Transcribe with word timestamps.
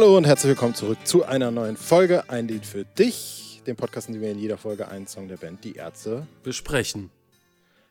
Hallo 0.00 0.16
und 0.16 0.28
herzlich 0.28 0.50
willkommen 0.50 0.76
zurück 0.76 0.98
zu 1.02 1.24
einer 1.24 1.50
neuen 1.50 1.76
Folge 1.76 2.30
Ein 2.30 2.46
Lied 2.46 2.64
für 2.64 2.84
dich, 2.84 3.62
dem 3.66 3.74
Podcast, 3.74 4.06
in 4.06 4.14
dem 4.14 4.22
wir 4.22 4.30
in 4.30 4.38
jeder 4.38 4.56
Folge 4.56 4.86
einen 4.86 5.08
Song 5.08 5.26
der 5.26 5.38
Band 5.38 5.64
Die 5.64 5.74
Ärzte 5.74 6.24
besprechen. 6.44 7.10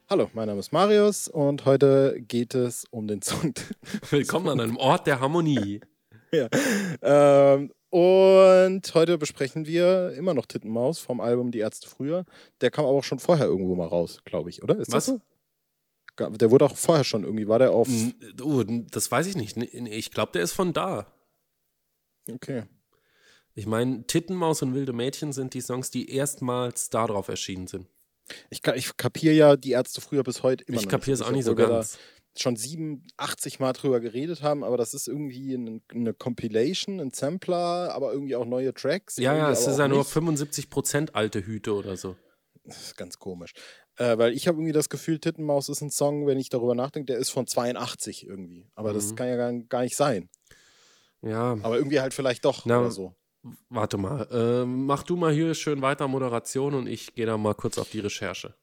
Hallo, 0.10 0.30
mein 0.34 0.48
Name 0.48 0.62
ist 0.62 0.72
Marius 0.72 1.28
und 1.28 1.66
heute 1.66 2.22
geht 2.22 2.56
es 2.56 2.86
um 2.92 3.10
den 3.10 3.22
Song. 3.22 3.54
Willkommen 4.10 4.48
an 4.48 4.62
einem 4.62 4.78
Ort 4.78 5.06
der 5.06 5.20
Harmonie. 5.20 5.82
ja. 6.32 6.48
Ähm, 7.02 7.74
und 7.90 8.94
heute 8.94 9.18
besprechen 9.18 9.66
wir 9.66 10.14
immer 10.14 10.34
noch 10.34 10.46
Tittenmaus 10.46 11.00
vom 11.00 11.20
Album 11.20 11.52
Die 11.52 11.60
Ärzte 11.60 11.90
früher. 11.90 12.24
Der 12.62 12.72
kam 12.72 12.86
aber 12.86 12.96
auch 12.96 13.04
schon 13.04 13.20
vorher 13.20 13.48
irgendwo 13.48 13.76
mal 13.76 13.88
raus, 13.88 14.22
glaube 14.24 14.50
ich, 14.50 14.64
oder? 14.64 14.78
Ist 14.80 14.94
Was? 14.94 15.08
das 15.08 15.16
so? 16.18 16.38
Der 16.38 16.52
wurde 16.52 16.64
auch 16.64 16.78
vorher 16.78 17.04
schon 17.04 17.26
irgendwie, 17.26 17.50
war 17.50 17.60
der 17.60 17.74
auf. 17.74 17.90
Oh, 18.42 18.64
das 18.64 19.12
weiß 19.12 19.28
ich 19.28 19.36
nicht. 19.36 19.58
Ich 19.58 20.12
glaube, 20.12 20.32
der 20.32 20.44
ist 20.44 20.54
von 20.54 20.72
da. 20.72 21.06
Okay. 22.30 22.64
Ich 23.56 23.66
meine, 23.66 24.06
Tittenmaus 24.06 24.62
und 24.62 24.76
Wilde 24.76 24.94
Mädchen 24.94 25.34
sind 25.34 25.54
die 25.54 25.62
Songs, 25.62 25.90
die 25.90 26.12
erstmals 26.12 26.90
darauf 26.90 27.28
erschienen 27.28 27.68
sind. 27.68 27.88
Ich, 28.50 28.62
ich 28.76 28.98
kapiere 28.98 29.34
ja 29.34 29.56
die 29.56 29.72
Ärzte 29.72 30.02
früher 30.02 30.24
bis 30.24 30.44
heute 30.44 30.64
immer 30.66 30.80
ich 30.80 30.88
kapiere 30.88 31.14
es 31.16 31.22
auch 31.22 31.32
nicht 31.32 31.46
so 31.46 31.56
ganz. 31.56 31.98
Schon 32.38 32.56
87 32.56 33.60
Mal 33.60 33.74
drüber 33.74 34.00
geredet 34.00 34.44
haben, 34.44 34.64
aber 34.64 34.78
das 34.78 34.94
ist 34.94 35.08
irgendwie 35.08 35.56
eine, 35.56 35.82
eine 35.90 36.14
Compilation, 36.14 37.00
ein 37.00 37.10
Sampler, 37.10 37.92
aber 37.96 38.14
irgendwie 38.14 38.36
auch 38.36 38.46
neue 38.46 38.76
Tracks. 38.76 39.18
Ja, 39.18 39.36
ja, 39.36 39.50
es 39.50 39.66
ist 39.66 39.80
ja 39.80 39.88
nur 39.88 40.04
75% 40.04 41.14
alte 41.14 41.44
Hüte 41.44 41.74
oder 41.74 41.98
so. 41.98 42.16
Das 42.64 42.80
ist 42.80 42.98
ganz 42.98 43.18
komisch. 43.18 43.54
Äh, 43.96 44.20
weil 44.20 44.34
ich 44.34 44.48
habe 44.48 44.58
irgendwie 44.58 44.74
das 44.74 44.90
Gefühl, 44.90 45.18
Tittenmaus 45.20 45.68
ist 45.70 45.82
ein 45.82 45.90
Song, 45.90 46.28
wenn 46.28 46.38
ich 46.38 46.50
darüber 46.50 46.76
nachdenke, 46.76 47.14
der 47.14 47.18
ist 47.18 47.32
von 47.32 47.48
82 47.48 48.28
irgendwie. 48.28 48.70
Aber 48.76 48.92
mhm. 48.92 48.96
das 48.96 49.16
kann 49.16 49.30
ja 49.30 49.36
gar, 49.36 49.52
gar 49.54 49.82
nicht 49.82 49.96
sein. 49.96 50.30
Ja. 51.22 51.58
Aber 51.62 51.78
irgendwie 51.78 52.00
halt 52.00 52.14
vielleicht 52.14 52.46
doch 52.46 52.66
Na, 52.66 52.80
oder 52.80 52.92
so. 52.92 53.16
Warte 53.70 53.98
mal. 53.98 54.28
Äh, 54.32 54.66
mach 54.66 55.04
du 55.04 55.16
mal 55.16 55.34
hier 55.34 55.54
schön 55.54 55.82
weiter 55.82 56.08
Moderation 56.08 56.74
und 56.74 56.88
ich 56.88 57.14
gehe 57.16 57.26
da 57.26 57.38
mal 57.38 57.54
kurz 57.54 57.78
auf 57.78 57.90
die 57.90 58.00
Recherche. 58.00 58.56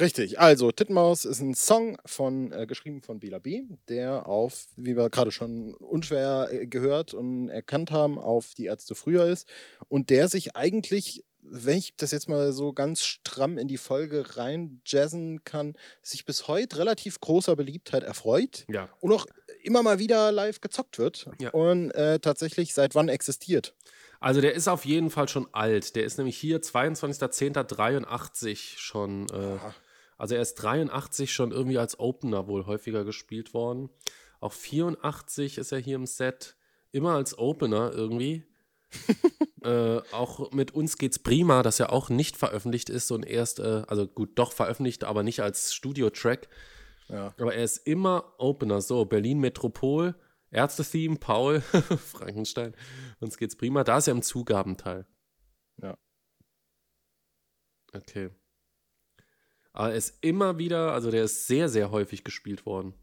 Richtig. 0.00 0.40
Also, 0.40 0.72
Tittenmaus 0.72 1.24
ist 1.24 1.40
ein 1.40 1.54
Song 1.54 1.98
von, 2.04 2.52
äh, 2.52 2.66
geschrieben 2.66 3.02
von 3.02 3.20
Bela 3.20 3.38
B., 3.38 3.62
der 3.88 4.26
auf, 4.26 4.66
wie 4.76 4.96
wir 4.96 5.10
gerade 5.10 5.30
schon 5.30 5.74
unschwer 5.74 6.48
äh, 6.50 6.66
gehört 6.66 7.14
und 7.14 7.48
erkannt 7.48 7.90
haben, 7.90 8.18
auf 8.18 8.54
die 8.54 8.66
Ärzte 8.66 8.94
früher 8.94 9.26
ist 9.26 9.48
und 9.88 10.10
der 10.10 10.28
sich 10.28 10.56
eigentlich 10.56 11.24
wenn 11.46 11.76
ich 11.76 11.94
das 11.96 12.10
jetzt 12.10 12.28
mal 12.28 12.52
so 12.52 12.72
ganz 12.72 13.02
stramm 13.02 13.58
in 13.58 13.68
die 13.68 13.76
Folge 13.76 14.36
rein 14.36 14.80
jazzen 14.86 15.44
kann, 15.44 15.74
sich 16.02 16.24
bis 16.24 16.48
heute 16.48 16.78
relativ 16.78 17.20
großer 17.20 17.54
Beliebtheit 17.54 18.02
erfreut 18.02 18.64
ja. 18.68 18.88
und 19.00 19.12
auch 19.12 19.26
immer 19.64 19.82
mal 19.82 19.98
wieder 19.98 20.32
live 20.32 20.60
gezockt 20.60 20.98
wird 20.98 21.28
ja. 21.40 21.50
und 21.50 21.90
äh, 21.92 22.20
tatsächlich 22.20 22.74
seit 22.74 22.94
wann 22.94 23.08
existiert. 23.08 23.74
Also 24.20 24.40
der 24.40 24.54
ist 24.54 24.68
auf 24.68 24.86
jeden 24.86 25.10
Fall 25.10 25.28
schon 25.28 25.48
alt. 25.52 25.96
Der 25.96 26.04
ist 26.04 26.18
nämlich 26.18 26.38
hier 26.38 26.62
22.10.83 26.62 28.78
schon. 28.78 29.26
Äh, 29.28 29.58
also 30.16 30.34
er 30.34 30.42
ist 30.42 30.54
83 30.54 31.32
schon 31.32 31.52
irgendwie 31.52 31.78
als 31.78 31.98
Opener 31.98 32.46
wohl 32.46 32.66
häufiger 32.66 33.04
gespielt 33.04 33.52
worden. 33.52 33.90
Auch 34.40 34.52
84 34.52 35.58
ist 35.58 35.72
er 35.72 35.78
hier 35.78 35.96
im 35.96 36.06
Set. 36.06 36.56
Immer 36.92 37.14
als 37.14 37.36
Opener 37.36 37.92
irgendwie. 37.92 38.44
äh, 39.62 40.00
auch 40.12 40.52
mit 40.52 40.72
uns 40.72 40.98
geht's 40.98 41.18
prima, 41.18 41.62
das 41.62 41.78
ja 41.78 41.90
auch 41.90 42.08
nicht 42.08 42.36
veröffentlicht 42.36 42.90
ist 42.90 43.10
und 43.10 43.26
erst, 43.26 43.58
äh, 43.58 43.82
also 43.88 44.06
gut, 44.06 44.30
doch 44.36 44.52
veröffentlicht, 44.52 45.04
aber 45.04 45.22
nicht 45.22 45.40
als 45.40 45.74
Studio-Track. 45.74 46.48
Ja. 47.08 47.34
Aber 47.38 47.54
er 47.54 47.64
ist 47.64 47.78
immer 47.86 48.34
Opener. 48.38 48.80
So, 48.80 49.04
Berlin 49.04 49.38
Metropol, 49.40 50.14
Ärzte-Theme, 50.50 51.16
Paul, 51.16 51.60
Frankenstein, 52.12 52.74
uns 53.20 53.36
geht's 53.36 53.56
prima. 53.56 53.84
Da 53.84 53.98
ist 53.98 54.08
er 54.08 54.12
im 54.12 54.22
Zugabenteil. 54.22 55.06
Ja. 55.82 55.96
Okay. 57.92 58.30
Aber 59.72 59.90
er 59.90 59.96
ist 59.96 60.18
immer 60.22 60.58
wieder, 60.58 60.92
also 60.92 61.10
der 61.10 61.24
ist 61.24 61.46
sehr, 61.46 61.68
sehr 61.68 61.90
häufig 61.90 62.24
gespielt 62.24 62.64
worden. 62.64 62.94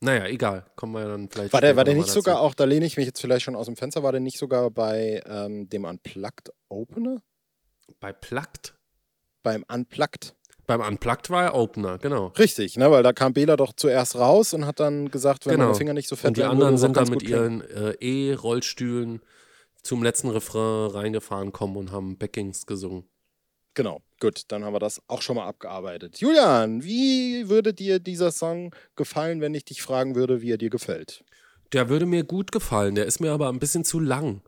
Naja, 0.00 0.26
egal. 0.26 0.66
Kommen 0.76 0.92
wir 0.92 1.06
dann 1.06 1.28
vielleicht. 1.28 1.52
War 1.52 1.60
der, 1.60 1.76
war 1.76 1.84
der 1.84 1.94
nicht 1.94 2.08
dazu. 2.08 2.20
sogar 2.20 2.40
auch, 2.40 2.54
da 2.54 2.64
lehne 2.64 2.84
ich 2.84 2.96
mich 2.96 3.06
jetzt 3.06 3.20
vielleicht 3.20 3.44
schon 3.44 3.56
aus 3.56 3.66
dem 3.66 3.76
Fenster, 3.76 4.02
war 4.02 4.12
der 4.12 4.20
nicht 4.20 4.38
sogar 4.38 4.70
bei 4.70 5.22
ähm, 5.26 5.68
dem 5.68 5.84
Unplugged 5.84 6.50
Opener? 6.68 7.22
Bei 8.00 8.12
Plugged? 8.12 8.74
Beim 9.42 9.64
Unplugged. 9.70 10.34
Beim 10.66 10.80
Unplugged 10.80 11.30
war 11.30 11.44
er 11.44 11.54
Opener, 11.54 11.98
genau. 11.98 12.28
Richtig, 12.38 12.76
ne, 12.76 12.90
weil 12.90 13.02
da 13.02 13.12
kam 13.12 13.34
Bela 13.34 13.56
doch 13.56 13.72
zuerst 13.74 14.16
raus 14.16 14.54
und 14.54 14.66
hat 14.66 14.80
dann 14.80 15.10
gesagt, 15.10 15.46
wenn 15.46 15.54
genau. 15.54 15.66
meine 15.66 15.76
Finger 15.76 15.92
nicht 15.92 16.08
so 16.08 16.16
fett 16.16 16.28
Und 16.28 16.36
die 16.36 16.44
anderen 16.44 16.78
sind 16.78 16.96
dann 16.96 17.08
mit 17.08 17.22
ihren 17.22 17.60
äh, 17.60 17.92
E-Rollstühlen 18.00 19.20
zum 19.82 20.02
letzten 20.02 20.30
Refrain 20.30 20.90
reingefahren 20.90 21.52
kommen 21.52 21.76
und 21.76 21.92
haben 21.92 22.16
Backings 22.16 22.66
gesungen. 22.66 23.04
Genau, 23.74 24.02
gut, 24.20 24.44
dann 24.48 24.64
haben 24.64 24.72
wir 24.72 24.78
das 24.78 25.02
auch 25.08 25.20
schon 25.20 25.36
mal 25.36 25.46
abgearbeitet. 25.46 26.18
Julian, 26.18 26.84
wie 26.84 27.48
würde 27.48 27.74
dir 27.74 27.98
dieser 27.98 28.30
Song 28.30 28.74
gefallen, 28.94 29.40
wenn 29.40 29.54
ich 29.54 29.64
dich 29.64 29.82
fragen 29.82 30.14
würde, 30.14 30.40
wie 30.40 30.52
er 30.52 30.58
dir 30.58 30.70
gefällt? 30.70 31.24
Der 31.72 31.88
würde 31.88 32.06
mir 32.06 32.22
gut 32.22 32.52
gefallen, 32.52 32.94
der 32.94 33.06
ist 33.06 33.20
mir 33.20 33.32
aber 33.32 33.48
ein 33.48 33.58
bisschen 33.58 33.84
zu 33.84 33.98
lang. 33.98 34.42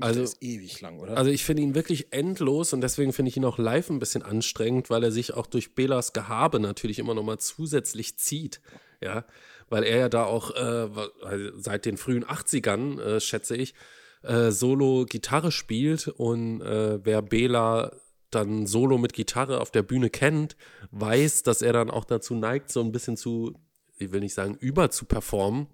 Also, 0.00 0.16
der 0.16 0.24
ist 0.24 0.42
ewig 0.42 0.80
lang, 0.80 0.98
oder? 0.98 1.16
Also 1.16 1.30
ich 1.30 1.44
finde 1.44 1.62
ihn 1.62 1.74
wirklich 1.74 2.12
endlos 2.12 2.72
und 2.72 2.80
deswegen 2.80 3.12
finde 3.12 3.28
ich 3.28 3.36
ihn 3.36 3.44
auch 3.44 3.58
live 3.58 3.90
ein 3.90 3.98
bisschen 3.98 4.22
anstrengend, 4.22 4.90
weil 4.90 5.04
er 5.04 5.12
sich 5.12 5.34
auch 5.34 5.46
durch 5.46 5.74
Belas 5.74 6.12
Gehabe 6.12 6.60
natürlich 6.60 6.98
immer 6.98 7.14
noch 7.14 7.22
mal 7.22 7.38
zusätzlich 7.38 8.18
zieht. 8.18 8.60
Ja, 9.00 9.24
weil 9.68 9.84
er 9.84 9.98
ja 9.98 10.08
da 10.08 10.24
auch 10.24 10.54
äh, 10.54 10.88
seit 11.56 11.86
den 11.86 11.96
frühen 11.96 12.24
80ern, 12.24 13.00
äh, 13.00 13.20
schätze 13.20 13.56
ich, 13.56 13.74
äh, 14.22 14.50
Solo 14.50 15.06
Gitarre 15.08 15.50
spielt 15.50 16.08
und 16.08 16.60
äh, 16.60 17.04
wer 17.04 17.22
Bela 17.22 17.92
dann 18.30 18.66
Solo 18.66 18.98
mit 18.98 19.12
Gitarre 19.12 19.60
auf 19.60 19.70
der 19.70 19.82
Bühne 19.82 20.10
kennt, 20.10 20.56
weiß, 20.90 21.42
dass 21.42 21.62
er 21.62 21.72
dann 21.72 21.90
auch 21.90 22.04
dazu 22.04 22.34
neigt, 22.34 22.70
so 22.70 22.80
ein 22.80 22.92
bisschen 22.92 23.16
zu, 23.16 23.54
ich 23.98 24.12
will 24.12 24.20
nicht 24.20 24.34
sagen, 24.34 24.56
über 24.58 24.90
zu 24.90 25.04
performen. 25.04 25.66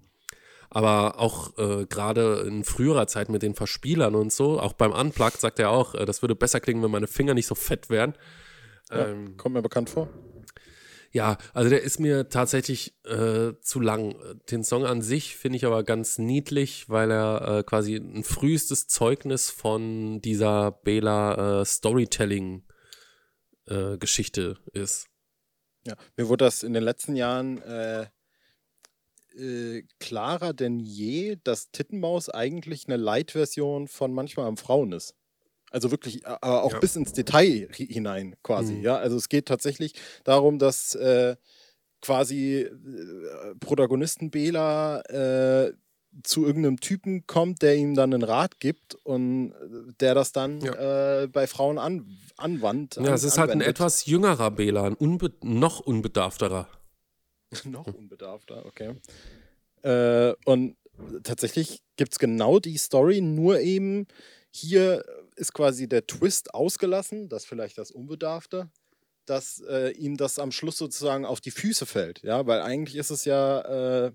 Aber 0.69 1.19
auch 1.19 1.57
äh, 1.57 1.85
gerade 1.87 2.43
in 2.47 2.63
früherer 2.63 3.07
Zeit 3.07 3.29
mit 3.29 3.41
den 3.41 3.55
Verspielern 3.55 4.13
und 4.13 4.31
so, 4.31 4.59
auch 4.59 4.73
beim 4.73 4.91
Unplugged 4.91 5.41
sagt 5.41 5.59
er 5.59 5.71
auch, 5.71 5.95
äh, 5.95 6.05
das 6.05 6.21
würde 6.21 6.35
besser 6.35 6.59
klingen, 6.59 6.83
wenn 6.83 6.91
meine 6.91 7.07
Finger 7.07 7.33
nicht 7.33 7.47
so 7.47 7.55
fett 7.55 7.89
wären. 7.89 8.13
Ja, 8.91 9.07
ähm, 9.07 9.37
kommt 9.37 9.55
mir 9.55 9.61
bekannt 9.61 9.89
vor. 9.89 10.09
Ja, 11.11 11.37
also 11.53 11.71
der 11.71 11.81
ist 11.81 11.99
mir 11.99 12.29
tatsächlich 12.29 12.93
äh, 13.03 13.53
zu 13.61 13.79
lang. 13.79 14.15
Den 14.51 14.63
Song 14.63 14.85
an 14.85 15.01
sich 15.01 15.35
finde 15.35 15.57
ich 15.57 15.65
aber 15.65 15.83
ganz 15.83 16.19
niedlich, 16.19 16.87
weil 16.87 17.09
er 17.09 17.59
äh, 17.59 17.63
quasi 17.63 17.95
ein 17.95 18.23
frühestes 18.23 18.87
Zeugnis 18.87 19.49
von 19.49 20.21
dieser 20.21 20.71
Bela 20.71 21.61
äh, 21.61 21.65
Storytelling-Geschichte 21.65 24.57
äh, 24.73 24.79
ist. 24.79 25.07
Ja, 25.87 25.95
mir 26.15 26.27
wurde 26.27 26.45
das 26.45 26.61
in 26.61 26.73
den 26.73 26.83
letzten 26.83 27.15
Jahren 27.15 27.59
äh, 29.35 29.77
äh, 29.79 29.83
klarer 29.99 30.53
denn 30.53 30.79
je, 30.79 31.37
dass 31.43 31.71
Tittenmaus 31.71 32.29
eigentlich 32.29 32.87
eine 32.87 32.97
Light-Version 32.97 33.87
von 33.87 34.13
manchmal 34.13 34.47
am 34.47 34.57
Frauen 34.57 34.91
ist. 34.91 35.15
Also 35.71 35.91
wirklich, 35.91 36.25
aber 36.25 36.63
auch 36.63 36.73
ja. 36.73 36.79
bis 36.79 36.95
ins 36.95 37.13
Detail 37.13 37.69
hinein 37.71 38.35
quasi. 38.43 38.73
Mhm. 38.73 38.81
Ja, 38.81 38.97
also 38.97 39.17
es 39.17 39.29
geht 39.29 39.47
tatsächlich 39.47 39.93
darum, 40.23 40.57
dass 40.57 40.95
äh, 40.95 41.35
quasi 42.01 42.61
äh, 42.61 43.55
Protagonisten 43.59 44.31
Bela 44.31 45.01
äh, 45.01 45.73
zu 46.23 46.45
irgendeinem 46.45 46.79
Typen 46.79 47.27
kommt, 47.27 47.61
der 47.61 47.75
ihm 47.75 47.93
dann 47.93 48.13
einen 48.13 48.23
Rat 48.23 48.59
gibt 48.59 48.95
und 49.03 49.51
äh, 49.51 49.93
der 49.99 50.15
das 50.15 50.31
dann 50.31 50.59
ja. 50.61 51.21
äh, 51.21 51.27
bei 51.27 51.45
Frauen 51.45 51.77
an, 51.77 52.17
anwandt. 52.35 52.95
Ja, 52.95 53.13
es 53.13 53.23
ist 53.23 53.37
anwendet. 53.37 53.37
halt 53.37 53.51
ein 53.51 53.61
etwas 53.61 54.05
jüngerer 54.05 54.49
Bela, 54.49 54.85
ein 54.85 54.95
unbe 54.95 55.33
noch 55.43 55.79
unbedarfterer. 55.81 56.67
noch 57.65 57.87
unbedarfter, 57.87 58.65
okay. 58.65 58.95
Äh, 59.81 60.33
und 60.45 60.75
tatsächlich 61.23 61.81
gibt 61.95 62.13
es 62.13 62.19
genau 62.19 62.59
die 62.59 62.77
Story, 62.77 63.21
nur 63.21 63.59
eben 63.59 64.07
hier 64.51 65.03
ist 65.35 65.53
quasi 65.53 65.87
der 65.87 66.05
Twist 66.05 66.53
ausgelassen, 66.53 67.29
das 67.29 67.45
vielleicht 67.45 67.77
das 67.77 67.91
Unbedarfte, 67.91 68.69
dass 69.25 69.61
äh, 69.69 69.91
ihm 69.91 70.17
das 70.17 70.39
am 70.39 70.51
Schluss 70.51 70.77
sozusagen 70.77 71.25
auf 71.25 71.39
die 71.39 71.51
Füße 71.51 71.85
fällt. 71.85 72.21
Ja, 72.23 72.45
weil 72.47 72.61
eigentlich 72.61 72.95
ist 72.95 73.11
es 73.11 73.25
ja 73.25 74.07
äh, 74.07 74.11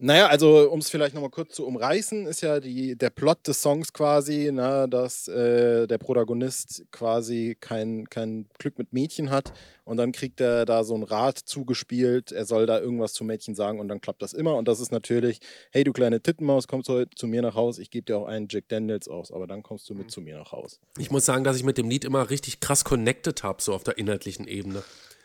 naja, 0.00 0.28
also 0.28 0.70
um 0.70 0.78
es 0.78 0.90
vielleicht 0.90 1.14
nochmal 1.14 1.30
kurz 1.30 1.54
zu 1.54 1.66
umreißen, 1.66 2.26
ist 2.26 2.40
ja 2.40 2.60
die, 2.60 2.96
der 2.96 3.10
Plot 3.10 3.48
des 3.48 3.60
Songs 3.60 3.92
quasi, 3.92 4.48
na, 4.52 4.86
dass 4.86 5.26
äh, 5.26 5.88
der 5.88 5.98
Protagonist 5.98 6.84
quasi 6.92 7.56
kein, 7.58 8.08
kein 8.08 8.46
Glück 8.58 8.78
mit 8.78 8.92
Mädchen 8.92 9.30
hat 9.30 9.52
und 9.84 9.96
dann 9.96 10.12
kriegt 10.12 10.40
er 10.40 10.64
da 10.66 10.84
so 10.84 10.94
ein 10.94 11.02
Rat 11.02 11.38
zugespielt, 11.38 12.30
er 12.30 12.44
soll 12.44 12.66
da 12.66 12.78
irgendwas 12.78 13.12
zum 13.12 13.26
Mädchen 13.26 13.56
sagen 13.56 13.80
und 13.80 13.88
dann 13.88 14.00
klappt 14.00 14.22
das 14.22 14.34
immer 14.34 14.54
und 14.54 14.68
das 14.68 14.78
ist 14.78 14.92
natürlich, 14.92 15.40
hey 15.72 15.82
du 15.82 15.92
kleine 15.92 16.20
Tittenmaus, 16.20 16.68
kommst 16.68 16.88
heute 16.88 17.10
zu 17.16 17.26
mir 17.26 17.42
nach 17.42 17.56
Haus, 17.56 17.80
ich 17.80 17.90
gebe 17.90 18.04
dir 18.04 18.18
auch 18.18 18.26
einen 18.26 18.46
Jack 18.48 18.68
Daniels 18.68 19.08
aus, 19.08 19.32
aber 19.32 19.48
dann 19.48 19.64
kommst 19.64 19.90
du 19.90 19.94
mit 19.94 20.12
zu 20.12 20.20
mir 20.20 20.38
nach 20.38 20.52
Haus. 20.52 20.78
Ich 20.96 21.10
muss 21.10 21.26
sagen, 21.26 21.42
dass 21.42 21.56
ich 21.56 21.64
mit 21.64 21.76
dem 21.76 21.90
Lied 21.90 22.04
immer 22.04 22.30
richtig 22.30 22.60
krass 22.60 22.84
connected 22.84 23.42
habe, 23.42 23.60
so 23.60 23.74
auf 23.74 23.82
der 23.82 23.98
inhaltlichen 23.98 24.46
Ebene, 24.46 24.84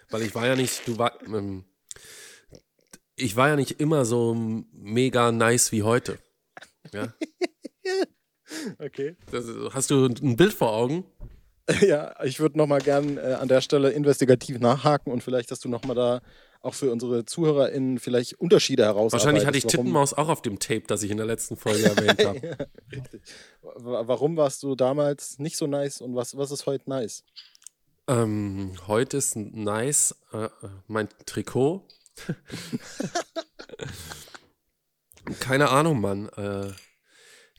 weil 0.10 0.24
ich 0.24 0.34
war 0.34 0.48
ja 0.48 0.56
nicht, 0.56 0.88
du 0.88 0.98
war... 0.98 1.22
Ähm 1.28 1.66
ich 3.16 3.36
war 3.36 3.50
ja 3.50 3.56
nicht 3.56 3.80
immer 3.80 4.06
so 4.06 4.34
mega 4.72 5.32
nice 5.32 5.72
wie 5.72 5.84
heute. 5.84 6.18
Ja? 6.94 7.14
Okay. 8.80 9.16
Das, 9.32 9.46
hast 9.74 9.90
du 9.90 10.06
ein 10.06 10.36
Bild 10.38 10.54
vor 10.54 10.72
Augen? 10.74 11.06
Ja, 11.82 12.14
ich 12.26 12.42
würde 12.42 12.58
nochmal 12.58 12.82
gern 12.82 13.18
äh, 13.18 13.38
an 13.40 13.48
der 13.48 13.62
Stelle 13.62 13.92
investigativ 13.92 14.60
nachhaken 14.60 15.14
und 15.14 15.24
vielleicht, 15.24 15.50
dass 15.50 15.62
du 15.62 15.70
nochmal 15.70 15.96
da 15.96 16.22
auch 16.60 16.74
für 16.74 16.92
unsere 16.92 17.24
ZuhörerInnen 17.24 18.00
vielleicht 18.00 18.34
Unterschiede 18.34 18.84
herausarbeitest. 18.84 19.14
Wahrscheinlich 19.26 19.46
hatte 19.46 19.58
ich 19.58 19.64
warum- 19.64 19.78
Tittenmaus 19.86 20.14
auch 20.14 20.28
auf 20.28 20.42
dem 20.42 20.60
Tape, 20.60 20.84
das 20.88 21.04
ich 21.04 21.12
in 21.12 21.16
der 21.16 21.26
letzten 21.26 21.56
Folge 21.56 21.84
erwähnt 21.86 22.20
habe. 22.26 22.46
ja, 22.46 22.56
richtig. 22.92 23.22
Wa- 23.62 24.06
Warum 24.06 24.36
warst 24.36 24.62
du 24.64 24.76
damals 24.76 25.40
nicht 25.40 25.56
so 25.56 25.66
nice 25.66 26.02
und 26.02 26.16
was, 26.16 26.36
was 26.36 26.52
ist 26.52 26.66
heute 26.66 26.90
nice? 26.90 27.24
Ähm, 28.10 28.74
heute 28.88 29.16
ist 29.16 29.38
nice 29.38 30.16
äh, 30.34 30.44
äh, 30.44 30.50
mein 30.88 31.08
Trikot. 31.26 31.88
Keine 35.40 35.70
Ahnung, 35.70 36.02
Mann. 36.02 36.30
Äh, 36.30 36.72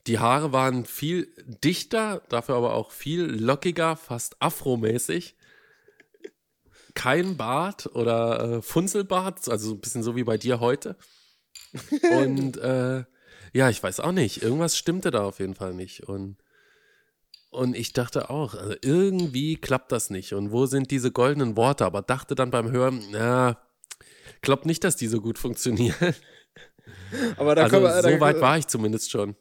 die 0.06 0.19
Haare 0.19 0.53
waren 0.53 0.85
viel 0.85 1.33
dichter, 1.47 2.23
dafür 2.29 2.56
aber 2.56 2.75
auch 2.75 2.91
viel 2.91 3.23
lockiger, 3.23 3.97
fast 3.97 4.37
afromäßig. 4.41 5.37
Kein 6.95 7.37
Bart 7.37 7.87
oder 7.95 8.59
äh, 8.59 8.62
Funzelbart, 8.62 9.49
also 9.49 9.69
so 9.69 9.75
ein 9.75 9.81
bisschen 9.81 10.03
so 10.03 10.15
wie 10.15 10.25
bei 10.25 10.37
dir 10.37 10.61
heute. 10.61 10.97
Und 12.12 12.56
äh, 12.59 13.05
ja, 13.53 13.71
ich 13.71 13.83
weiß 13.83 14.01
auch 14.01 14.12
nicht. 14.12 14.43
Irgendwas 14.43 14.77
stimmte 14.77 15.11
da 15.11 15.25
auf 15.25 15.39
jeden 15.39 15.55
Fall 15.55 15.75
nicht. 15.75 16.05
Und 16.05 16.37
und 17.55 17.77
ich 17.77 17.93
dachte 17.93 18.31
auch, 18.31 18.55
also 18.55 18.75
irgendwie 18.83 19.56
klappt 19.56 19.93
das 19.93 20.11
nicht. 20.11 20.33
Und 20.33 20.51
wo 20.51 20.67
sind 20.67 20.91
diese 20.91 21.12
goldenen 21.12 21.56
Worte? 21.56 21.85
Aber 21.85 22.03
dachte 22.03 22.35
dann 22.35 22.51
beim 22.51 22.73
Hören, 22.73 23.01
na, 23.12 23.59
glaub 24.44 24.67
nicht, 24.67 24.85
dass 24.85 24.96
die 24.96 25.08
so 25.08 25.20
gut 25.20 25.38
funktionieren. 25.38 25.94
Aber 27.37 27.55
da 27.55 27.64
also 27.64 27.81
wir, 27.82 27.88
da, 27.88 28.02
so 28.02 28.20
weit 28.20 28.41
war 28.41 28.58
ich 28.58 28.67
zumindest 28.67 29.11
schon. 29.11 29.37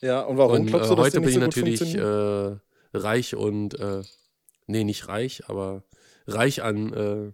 Ja, 0.00 0.20
und 0.20 0.36
warum 0.38 0.52
Und 0.52 0.66
äh, 0.68 0.70
glaubst 0.70 0.90
du, 0.90 0.94
dass 0.94 1.06
heute 1.06 1.20
bin 1.20 1.30
ich 1.30 1.38
natürlich 1.38 1.94
äh, 1.94 2.56
reich 2.94 3.34
und, 3.34 3.78
äh, 3.78 4.02
nee, 4.66 4.84
nicht 4.84 5.08
reich, 5.08 5.48
aber 5.48 5.84
reich 6.26 6.62
an, 6.62 6.92
äh, 6.92 7.32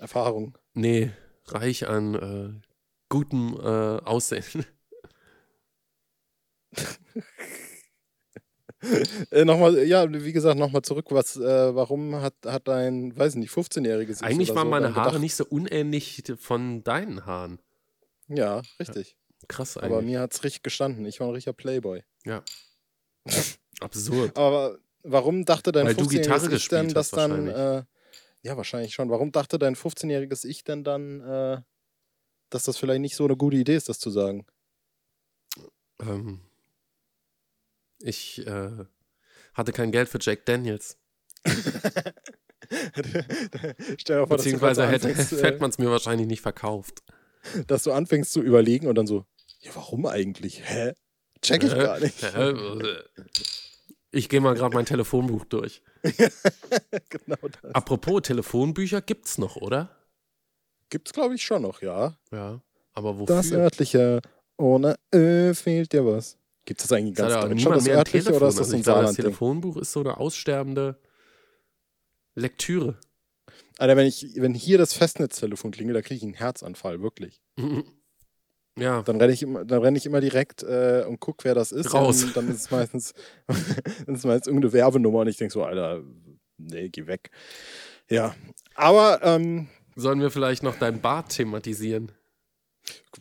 Erfahrung. 0.00 0.58
nee, 0.74 1.12
reich 1.46 1.86
an 1.88 2.14
äh, 2.14 2.60
gutem 3.08 3.56
äh, 3.60 4.00
Aussehen. 4.04 4.66
Äh, 9.30 9.44
nochmal, 9.44 9.78
ja, 9.84 10.10
wie 10.10 10.32
gesagt, 10.32 10.58
nochmal 10.58 10.82
zurück. 10.82 11.06
Was, 11.10 11.36
äh, 11.36 11.74
warum 11.74 12.16
hat, 12.16 12.34
hat 12.46 12.66
dein, 12.68 13.16
weiß 13.16 13.34
nicht, 13.36 13.50
15-jähriges 13.52 14.16
Ich 14.18 14.22
Eigentlich 14.22 14.50
waren 14.54 14.66
so 14.66 14.70
meine 14.70 14.94
Haare 14.94 15.08
gedacht- 15.10 15.20
nicht 15.20 15.34
so 15.34 15.44
unähnlich 15.44 16.22
von 16.38 16.82
deinen 16.84 17.26
Haaren. 17.26 17.58
Ja, 18.28 18.62
richtig. 18.78 19.16
Krass 19.48 19.76
Aber 19.76 19.98
eigentlich. 19.98 20.06
mir 20.12 20.20
hat 20.20 20.34
es 20.34 20.44
richtig 20.44 20.62
gestanden. 20.62 21.04
Ich 21.06 21.20
war 21.20 21.28
ein 21.28 21.34
richtiger 21.34 21.52
Playboy. 21.54 22.02
ja. 22.24 22.42
Absurd. 23.80 24.36
Aber 24.36 24.78
warum 25.04 25.44
dachte 25.44 25.70
dein 25.70 25.86
Weil 25.86 25.94
du 25.94 26.04
15-jähriges 26.04 26.10
Gitarre 26.10 26.54
Ich 26.56 26.68
denn, 26.68 26.88
dass 26.88 27.10
dann, 27.10 27.46
äh, 27.48 27.84
ja, 28.42 28.56
wahrscheinlich 28.56 28.92
schon. 28.94 29.08
Warum 29.10 29.30
dachte 29.30 29.58
dein 29.58 29.76
15-jähriges 29.76 30.44
Ich 30.44 30.64
denn 30.64 30.82
dann, 30.82 31.20
äh, 31.20 31.60
dass 32.50 32.64
das 32.64 32.76
vielleicht 32.78 33.00
nicht 33.02 33.14
so 33.14 33.24
eine 33.24 33.36
gute 33.36 33.56
Idee 33.56 33.76
ist, 33.76 33.88
das 33.88 33.98
zu 34.00 34.10
sagen? 34.10 34.46
Ähm, 36.00 36.40
ich 38.00 38.46
äh, 38.46 38.70
hatte 39.54 39.72
kein 39.72 39.92
Geld 39.92 40.08
für 40.08 40.18
Jack 40.20 40.46
Daniels. 40.46 40.96
Stell 43.98 44.20
dir 44.20 44.26
vor, 44.26 44.36
dass 44.36 44.44
du 44.44 44.50
Beziehungsweise 44.50 44.86
hätte, 44.86 45.08
anfängst, 45.08 45.32
hätte 45.32 45.56
äh, 45.56 45.60
man 45.60 45.70
es 45.70 45.78
mir 45.78 45.90
wahrscheinlich 45.90 46.26
nicht 46.26 46.42
verkauft. 46.42 47.02
dass 47.66 47.82
du 47.84 47.92
anfängst 47.92 48.32
zu 48.32 48.42
überlegen 48.42 48.86
und 48.86 48.94
dann 48.96 49.06
so, 49.06 49.24
ja, 49.60 49.70
warum 49.74 50.06
eigentlich? 50.06 50.62
Hä? 50.64 50.92
Check 51.42 51.62
ich 51.64 51.74
gar 51.74 52.00
nicht. 52.00 52.24
Ich 54.10 54.28
gehe 54.28 54.40
mal 54.40 54.54
gerade 54.54 54.74
mein 54.74 54.86
Telefonbuch 54.86 55.44
durch. 55.44 55.82
genau 56.02 57.36
das. 57.62 57.74
Apropos 57.74 58.22
Telefonbücher 58.22 59.02
gibt's 59.02 59.38
noch, 59.38 59.56
oder? 59.56 59.94
Gibt's, 60.88 61.12
glaube 61.12 61.34
ich, 61.34 61.42
schon 61.42 61.62
noch, 61.62 61.82
ja. 61.82 62.16
Ja. 62.32 62.62
Aber 62.94 63.18
wofür? 63.18 63.36
Das 63.36 63.52
örtliche. 63.52 64.22
Ohne 64.56 64.96
Ö 65.14 65.52
fehlt 65.54 65.92
dir 65.92 66.06
was. 66.06 66.37
Gibt 66.68 66.84
es 66.84 66.92
eigentlich 66.92 67.14
ganz 67.14 67.32
Deutschland, 67.32 67.54
niemand 67.54 67.76
das 67.78 67.88
örtliche, 67.88 68.24
Telefon. 68.24 68.36
oder 68.36 68.48
ist 68.48 68.58
das 68.58 68.66
Also 68.66 68.70
so 68.70 68.76
ein 68.76 68.82
glaube, 68.82 69.06
das? 69.06 69.16
Telefonbuch 69.16 69.76
ist 69.78 69.92
so 69.92 70.00
eine 70.00 70.18
aussterbende 70.18 71.00
Lektüre. 72.34 72.98
Alter, 73.78 73.96
wenn, 73.96 74.06
ich, 74.06 74.34
wenn 74.36 74.52
hier 74.52 74.76
das 74.76 74.92
Festnetztelefon 74.92 75.70
klingelt, 75.70 75.96
da 75.96 76.02
kriege 76.02 76.16
ich 76.16 76.22
einen 76.24 76.34
Herzanfall, 76.34 77.00
wirklich. 77.00 77.40
Ja, 78.78 79.02
Dann 79.02 79.16
renne 79.20 79.32
ich, 79.32 79.42
immer- 79.42 79.64
dann 79.64 79.82
renn 79.82 79.96
ich 79.96 80.06
immer 80.06 80.20
direkt 80.20 80.62
äh, 80.62 81.04
und 81.08 81.18
guck, 81.18 81.42
wer 81.44 81.56
das 81.56 81.72
ist. 81.72 81.92
Raus. 81.94 82.22
Und 82.22 82.36
dann 82.36 82.48
ist 82.48 82.60
es 82.60 82.70
meistens, 82.70 83.12
dann 84.06 84.14
ist 84.14 84.24
meistens 84.24 84.46
irgendeine 84.46 84.72
Werbenummer 84.72 85.18
und 85.20 85.26
ich 85.26 85.36
denke 85.36 85.52
so, 85.52 85.64
Alter, 85.64 86.04
nee, 86.58 86.88
geh 86.88 87.08
weg. 87.08 87.32
Ja, 88.08 88.36
aber 88.76 89.18
ähm, 89.24 89.66
sollen 89.96 90.20
wir 90.20 90.30
vielleicht 90.30 90.62
noch 90.62 90.76
dein 90.78 91.00
Bart 91.00 91.30
thematisieren? 91.30 92.12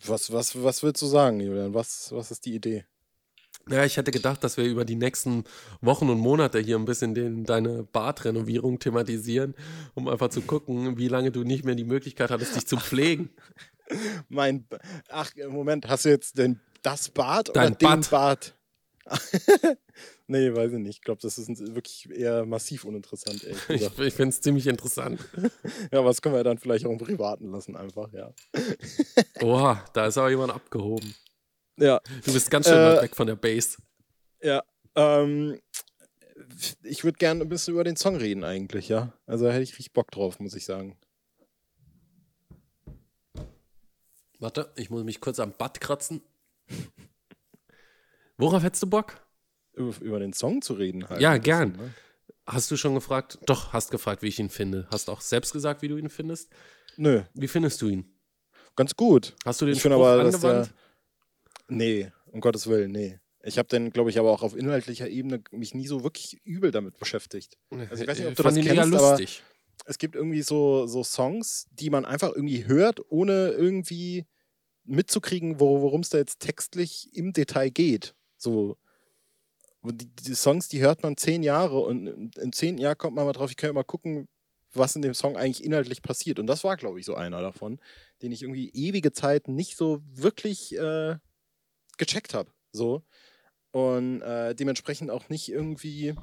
was, 0.05 0.31
was, 0.31 0.61
was 0.61 0.83
willst 0.83 1.01
du 1.01 1.07
sagen, 1.07 1.39
Julian? 1.39 1.73
Was, 1.73 2.11
was 2.11 2.29
ist 2.29 2.45
die 2.45 2.53
Idee? 2.53 2.85
Ja, 3.69 3.83
ich 3.83 3.97
hätte 3.97 4.11
gedacht, 4.11 4.43
dass 4.43 4.57
wir 4.57 4.65
über 4.65 4.85
die 4.85 4.95
nächsten 4.95 5.43
Wochen 5.81 6.09
und 6.09 6.19
Monate 6.19 6.59
hier 6.59 6.77
ein 6.77 6.85
bisschen 6.85 7.13
den, 7.13 7.43
deine 7.43 7.83
Badrenovierung 7.83 8.79
thematisieren, 8.79 9.55
um 9.93 10.07
einfach 10.07 10.29
zu 10.29 10.41
gucken, 10.41 10.97
wie 10.97 11.07
lange 11.07 11.31
du 11.31 11.43
nicht 11.43 11.65
mehr 11.65 11.75
die 11.75 11.83
Möglichkeit 11.83 12.31
hattest, 12.31 12.55
dich 12.55 12.67
zu 12.67 12.77
pflegen. 12.77 13.29
Mein, 14.29 14.65
ach, 15.09 15.31
Moment, 15.49 15.87
hast 15.87 16.05
du 16.05 16.09
jetzt 16.09 16.37
denn 16.37 16.59
das 16.81 17.09
Bad 17.09 17.49
Dein 17.55 17.73
oder 17.73 17.75
den 17.75 18.01
Bad. 18.01 18.09
Bad? 18.09 18.53
nee, 20.27 20.53
weiß 20.53 20.73
ich 20.73 20.79
nicht. 20.79 20.97
Ich 20.97 21.01
glaube, 21.01 21.21
das 21.21 21.37
ist 21.37 21.49
wirklich 21.73 22.09
eher 22.11 22.45
massiv 22.45 22.83
uninteressant, 22.83 23.43
Ich, 23.69 23.81
ich 23.81 24.13
finde 24.13 24.29
es 24.29 24.41
ziemlich 24.41 24.67
interessant. 24.67 25.23
ja, 25.91 26.03
was 26.03 26.21
können 26.21 26.35
wir 26.35 26.43
dann 26.43 26.57
vielleicht 26.57 26.85
auch 26.85 26.91
im 26.91 26.97
Privaten 26.97 27.51
lassen, 27.51 27.75
einfach, 27.75 28.11
ja. 28.13 28.33
Oha, 29.41 29.83
da 29.93 30.07
ist 30.07 30.17
aber 30.17 30.29
jemand 30.29 30.53
abgehoben. 30.53 31.13
Ja, 31.77 31.99
Du 32.25 32.33
bist 32.33 32.49
ganz 32.49 32.67
schön 32.67 32.75
Äh, 32.77 32.95
weit 32.95 33.01
weg 33.03 33.15
von 33.15 33.27
der 33.27 33.35
Base. 33.35 33.77
ja. 34.41 34.63
Ähm, 34.95 35.59
ich 36.83 37.03
würde 37.03 37.17
gerne 37.17 37.41
ein 37.43 37.49
bisschen 37.49 37.73
über 37.75 37.83
den 37.83 37.95
Song 37.97 38.15
reden, 38.15 38.43
eigentlich, 38.43 38.89
ja. 38.89 39.13
Also 39.27 39.45
da 39.45 39.51
hätte 39.51 39.63
ich 39.63 39.71
richtig 39.73 39.93
Bock 39.93 40.09
drauf, 40.11 40.39
muss 40.39 40.55
ich 40.55 40.65
sagen. 40.65 40.97
Warte, 44.39 44.71
ich 44.75 44.89
muss 44.89 45.03
mich 45.03 45.19
kurz 45.19 45.39
am 45.39 45.53
Bad 45.53 45.79
kratzen. 45.81 46.21
Worauf 48.37 48.61
hättest 48.63 48.83
du 48.83 48.87
Bock? 48.87 49.19
Über, 49.73 49.93
über 50.01 50.19
den 50.19 50.33
Song 50.33 50.61
zu 50.61 50.73
reden 50.73 51.07
halt. 51.09 51.21
Ja, 51.21 51.31
bisschen, 51.31 51.43
gern. 51.43 51.71
ne? 51.73 51.93
Hast 52.45 52.69
du 52.71 52.77
schon 52.77 52.93
gefragt? 52.93 53.39
Doch, 53.45 53.73
hast 53.73 53.91
gefragt, 53.91 54.21
wie 54.21 54.27
ich 54.27 54.39
ihn 54.39 54.49
finde. 54.49 54.87
Hast 54.91 55.09
auch 55.09 55.21
selbst 55.21 55.53
gesagt, 55.53 55.81
wie 55.81 55.87
du 55.87 55.97
ihn 55.97 56.09
findest. 56.09 56.51
Nö, 56.97 57.23
Wie 57.33 57.47
findest 57.47 57.81
du 57.81 57.87
ihn? 57.89 58.13
ganz 58.75 58.95
gut. 58.95 59.35
Hast 59.43 59.59
du 59.61 59.65
den 59.65 59.73
Ich 59.75 59.81
finde 59.81 59.97
Spruch 59.97 60.05
aber, 60.07 60.23
dass 60.23 60.39
der- 60.39 60.49
angewandt? 60.51 60.73
Nee, 61.67 62.11
um 62.27 62.41
Gottes 62.41 62.67
Willen, 62.67 62.91
nee. 62.91 63.19
Ich 63.43 63.57
habe 63.57 63.67
dann, 63.69 63.91
glaube 63.91 64.09
ich, 64.09 64.19
aber 64.19 64.31
auch 64.31 64.41
auf 64.43 64.55
inhaltlicher 64.55 65.07
Ebene 65.07 65.41
mich 65.51 65.73
nie 65.73 65.87
so 65.87 66.03
wirklich 66.03 66.39
übel 66.43 66.71
damit 66.71 66.97
beschäftigt. 66.97 67.57
Also 67.89 68.03
ich 68.03 68.07
weiß 68.09 68.17
nicht, 68.19 68.27
ob 68.27 68.35
du 68.35 68.43
fand 68.43 68.57
das 68.57 68.65
kennst, 68.65 68.93
aber- 68.95 69.09
lustig. 69.11 69.43
Es 69.85 69.97
gibt 69.99 70.15
irgendwie 70.15 70.41
so, 70.41 70.87
so 70.87 71.03
Songs, 71.03 71.67
die 71.71 71.89
man 71.91 72.03
einfach 72.03 72.33
irgendwie 72.35 72.65
hört, 72.65 72.99
ohne 73.09 73.49
irgendwie 73.51 74.25
mitzukriegen, 74.85 75.59
wo- 75.59 75.81
worum 75.81 76.01
es 76.01 76.09
da 76.09 76.17
jetzt 76.17 76.39
textlich 76.39 77.09
im 77.13 77.31
Detail 77.31 77.69
geht. 77.69 78.15
So. 78.37 78.75
Die, 79.83 80.07
die 80.07 80.33
Songs, 80.35 80.67
die 80.67 80.81
hört 80.81 81.03
man 81.03 81.15
zehn 81.15 81.43
Jahre 81.43 81.79
und 81.79 82.07
im- 82.07 82.31
im 82.37 82.51
zehnten 82.51 82.81
Jahr 82.81 82.95
kommt 82.95 83.15
man 83.15 83.25
mal 83.25 83.33
drauf, 83.33 83.51
ich 83.51 83.55
kann 83.57 83.69
ja 83.69 83.73
mal 83.73 83.83
gucken, 83.83 84.27
was 84.73 84.95
in 84.95 85.01
dem 85.01 85.13
Song 85.13 85.37
eigentlich 85.37 85.63
inhaltlich 85.63 86.01
passiert. 86.01 86.39
Und 86.39 86.47
das 86.47 86.63
war, 86.63 86.75
glaube 86.75 86.99
ich, 86.99 87.05
so 87.05 87.13
einer 87.15 87.41
davon, 87.41 87.79
den 88.21 88.31
ich 88.31 88.41
irgendwie 88.41 88.69
ewige 88.73 89.11
Zeit 89.13 89.47
nicht 89.47 89.77
so 89.77 90.01
wirklich 90.09 90.75
äh, 90.75 91.15
gecheckt 91.97 92.33
habe. 92.33 92.51
So. 92.71 93.03
Und 93.71 94.21
äh, 94.21 94.55
dementsprechend 94.55 95.11
auch 95.11 95.29
nicht 95.29 95.49
irgendwie. 95.49 96.15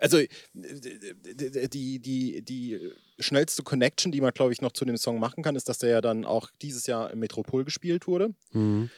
Also 0.00 0.18
äh, 0.18 0.28
die, 0.54 1.98
die, 2.00 2.42
die 2.42 2.92
schnellste 3.18 3.62
Connection, 3.62 4.12
die 4.12 4.20
man, 4.20 4.32
glaube 4.32 4.52
ich, 4.52 4.60
noch 4.60 4.72
zu 4.72 4.84
dem 4.84 4.96
Song 4.96 5.18
machen 5.18 5.42
kann, 5.42 5.56
ist, 5.56 5.68
dass 5.68 5.78
der 5.78 5.90
ja 5.90 6.00
dann 6.00 6.24
auch 6.24 6.50
dieses 6.62 6.86
Jahr 6.86 7.10
im 7.10 7.18
Metropol 7.18 7.64
gespielt 7.64 8.06
wurde. 8.06 8.34
Mhm. 8.52 8.90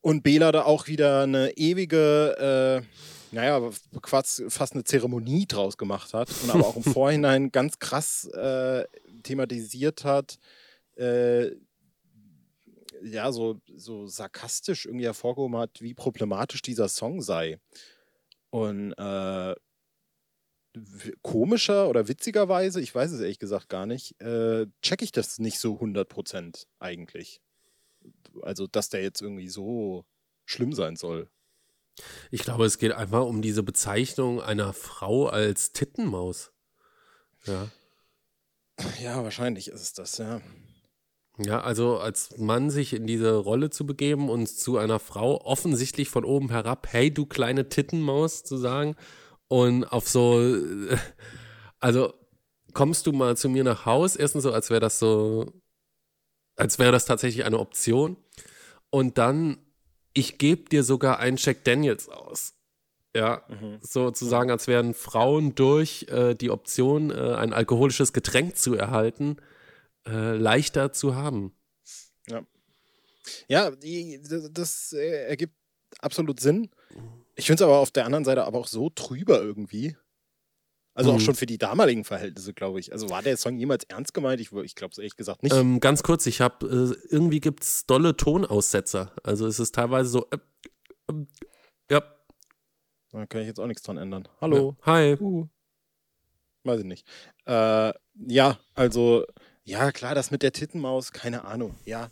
Und 0.00 0.22
Bela 0.22 0.52
da 0.52 0.62
auch 0.62 0.86
wieder 0.86 1.22
eine 1.22 1.56
ewige, 1.56 2.82
äh, 2.82 3.34
naja, 3.34 3.70
quasi 4.00 4.48
fast 4.48 4.74
eine 4.74 4.84
Zeremonie 4.84 5.46
draus 5.46 5.76
gemacht 5.76 6.14
hat 6.14 6.30
und 6.42 6.50
aber 6.50 6.66
auch 6.66 6.76
im 6.76 6.84
Vorhinein 6.94 7.50
ganz 7.50 7.78
krass 7.78 8.24
äh, 8.26 8.84
thematisiert 9.24 10.04
hat, 10.04 10.38
äh, 10.96 11.50
ja, 13.02 13.32
so, 13.32 13.60
so 13.74 14.06
sarkastisch 14.06 14.86
irgendwie 14.86 15.06
hervorgehoben 15.06 15.56
hat, 15.56 15.80
wie 15.80 15.94
problematisch 15.94 16.62
dieser 16.62 16.88
Song 16.88 17.22
sei. 17.22 17.60
Und 18.50 18.92
äh, 18.92 19.54
komischer 21.22 21.88
oder 21.88 22.08
witzigerweise, 22.08 22.80
ich 22.80 22.94
weiß 22.94 23.12
es 23.12 23.20
ehrlich 23.20 23.38
gesagt 23.38 23.68
gar 23.68 23.86
nicht, 23.86 24.20
äh, 24.20 24.66
check 24.82 25.02
ich 25.02 25.12
das 25.12 25.38
nicht 25.38 25.58
so 25.58 25.74
100% 25.74 26.66
eigentlich. 26.78 27.40
Also, 28.42 28.66
dass 28.66 28.88
der 28.88 29.02
jetzt 29.02 29.20
irgendwie 29.22 29.48
so 29.48 30.04
schlimm 30.44 30.72
sein 30.72 30.96
soll. 30.96 31.30
Ich 32.30 32.42
glaube, 32.42 32.64
es 32.64 32.78
geht 32.78 32.92
einfach 32.92 33.24
um 33.24 33.42
diese 33.42 33.62
Bezeichnung 33.62 34.40
einer 34.40 34.72
Frau 34.72 35.26
als 35.26 35.72
Tittenmaus. 35.72 36.52
Ja. 37.44 37.68
Ja, 39.00 39.24
wahrscheinlich 39.24 39.68
ist 39.68 39.82
es 39.82 39.92
das, 39.92 40.18
ja. 40.18 40.40
Ja, 41.38 41.60
also 41.60 41.98
als 41.98 42.36
Mann 42.36 42.68
sich 42.68 42.92
in 42.92 43.06
diese 43.06 43.36
Rolle 43.36 43.70
zu 43.70 43.86
begeben 43.86 44.28
und 44.28 44.48
zu 44.48 44.76
einer 44.76 44.98
Frau 44.98 45.40
offensichtlich 45.44 46.08
von 46.08 46.24
oben 46.24 46.50
herab, 46.50 46.88
hey 46.90 47.12
du 47.14 47.26
kleine 47.26 47.68
Tittenmaus 47.68 48.42
zu 48.42 48.56
sagen 48.56 48.96
und 49.46 49.84
auf 49.84 50.08
so, 50.08 50.40
also 51.80 52.12
kommst 52.72 53.06
du 53.06 53.12
mal 53.12 53.36
zu 53.36 53.48
mir 53.48 53.62
nach 53.62 53.86
Haus, 53.86 54.16
erstens 54.16 54.42
so, 54.42 54.52
als 54.52 54.70
wäre 54.70 54.80
das 54.80 54.98
so, 54.98 55.52
als 56.56 56.80
wäre 56.80 56.90
das 56.90 57.04
tatsächlich 57.04 57.44
eine 57.44 57.60
Option 57.60 58.16
und 58.90 59.16
dann, 59.16 59.58
ich 60.14 60.38
gebe 60.38 60.68
dir 60.68 60.82
sogar 60.82 61.20
einen 61.20 61.36
Jack 61.36 61.62
Daniels 61.64 62.08
aus. 62.08 62.54
Ja, 63.16 63.42
mhm. 63.48 63.78
sozusagen, 63.80 64.50
als 64.50 64.66
wären 64.66 64.92
Frauen 64.92 65.54
durch 65.54 66.06
äh, 66.10 66.34
die 66.34 66.50
Option, 66.50 67.10
äh, 67.10 67.34
ein 67.36 67.52
alkoholisches 67.52 68.12
Getränk 68.12 68.56
zu 68.56 68.74
erhalten, 68.74 69.38
äh, 70.08 70.36
leichter 70.36 70.92
zu 70.92 71.14
haben. 71.14 71.54
Ja. 72.28 72.42
Ja, 73.48 73.70
die, 73.70 74.20
das 74.50 74.92
äh, 74.92 75.28
ergibt 75.28 75.54
absolut 76.00 76.40
Sinn. 76.40 76.70
Ich 77.36 77.46
finde 77.46 77.62
es 77.62 77.68
aber 77.68 77.78
auf 77.78 77.90
der 77.90 78.06
anderen 78.06 78.24
Seite 78.24 78.44
aber 78.44 78.58
auch 78.58 78.66
so 78.66 78.90
trüber 78.90 79.40
irgendwie. 79.40 79.96
Also 80.94 81.12
auch 81.12 81.18
mhm. 81.18 81.20
schon 81.20 81.34
für 81.36 81.46
die 81.46 81.58
damaligen 81.58 82.04
Verhältnisse, 82.04 82.52
glaube 82.52 82.80
ich. 82.80 82.92
Also 82.92 83.08
war 83.08 83.22
der 83.22 83.36
Song 83.36 83.56
jemals 83.56 83.84
ernst 83.84 84.14
gemeint? 84.14 84.40
Ich, 84.40 84.50
ich 84.50 84.74
glaube 84.74 84.90
es 84.90 84.98
ehrlich 84.98 85.14
gesagt 85.14 85.44
nicht. 85.44 85.54
Ähm, 85.54 85.78
ganz 85.78 86.02
kurz, 86.02 86.26
ich 86.26 86.40
habe, 86.40 86.66
äh, 86.66 87.06
irgendwie 87.08 87.38
gibt 87.38 87.62
es 87.62 87.86
dolle 87.86 88.16
Tonaussetzer. 88.16 89.12
Also 89.22 89.46
es 89.46 89.60
ist 89.60 89.76
teilweise 89.76 90.10
so, 90.10 90.26
äh, 90.30 90.38
äh, 91.08 91.26
ja. 91.88 92.02
Da 93.12 93.26
kann 93.26 93.42
ich 93.42 93.46
jetzt 93.46 93.60
auch 93.60 93.68
nichts 93.68 93.84
dran 93.84 93.96
ändern. 93.96 94.26
Hallo. 94.40 94.76
Ja. 94.80 94.86
Hi. 94.86 95.16
Uh. 95.20 95.46
Weiß 96.64 96.80
ich 96.80 96.86
nicht. 96.86 97.06
Äh, 97.46 97.92
ja, 98.26 98.58
also 98.74 99.24
ja, 99.68 99.92
klar, 99.92 100.14
das 100.14 100.30
mit 100.30 100.42
der 100.42 100.52
Tittenmaus, 100.52 101.12
keine 101.12 101.44
Ahnung. 101.44 101.74
Ja, 101.84 102.10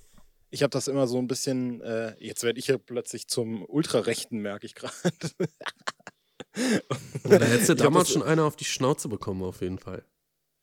ich 0.50 0.62
habe 0.62 0.70
das 0.70 0.88
immer 0.88 1.06
so 1.06 1.18
ein 1.18 1.26
bisschen, 1.26 1.80
äh, 1.80 2.14
jetzt 2.18 2.42
werde 2.44 2.58
ich 2.58 2.66
ja 2.66 2.76
plötzlich 2.76 3.28
zum 3.28 3.64
Ultrarechten, 3.64 4.40
merke 4.40 4.66
ich 4.66 4.74
gerade. 4.74 4.92
da 7.24 7.44
hättest 7.46 7.70
du 7.70 7.74
damals 7.76 8.10
schon 8.10 8.22
einer 8.22 8.44
auf 8.44 8.56
die 8.56 8.66
Schnauze 8.66 9.08
bekommen, 9.08 9.42
auf 9.42 9.62
jeden 9.62 9.78
Fall. 9.78 10.04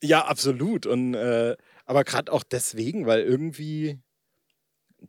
Ja, 0.04 0.26
absolut. 0.26 0.86
Und, 0.86 1.16
äh, 1.16 1.58
aber 1.86 2.04
gerade 2.04 2.32
auch 2.32 2.44
deswegen, 2.44 3.08
weil 3.08 3.22
irgendwie 3.22 4.00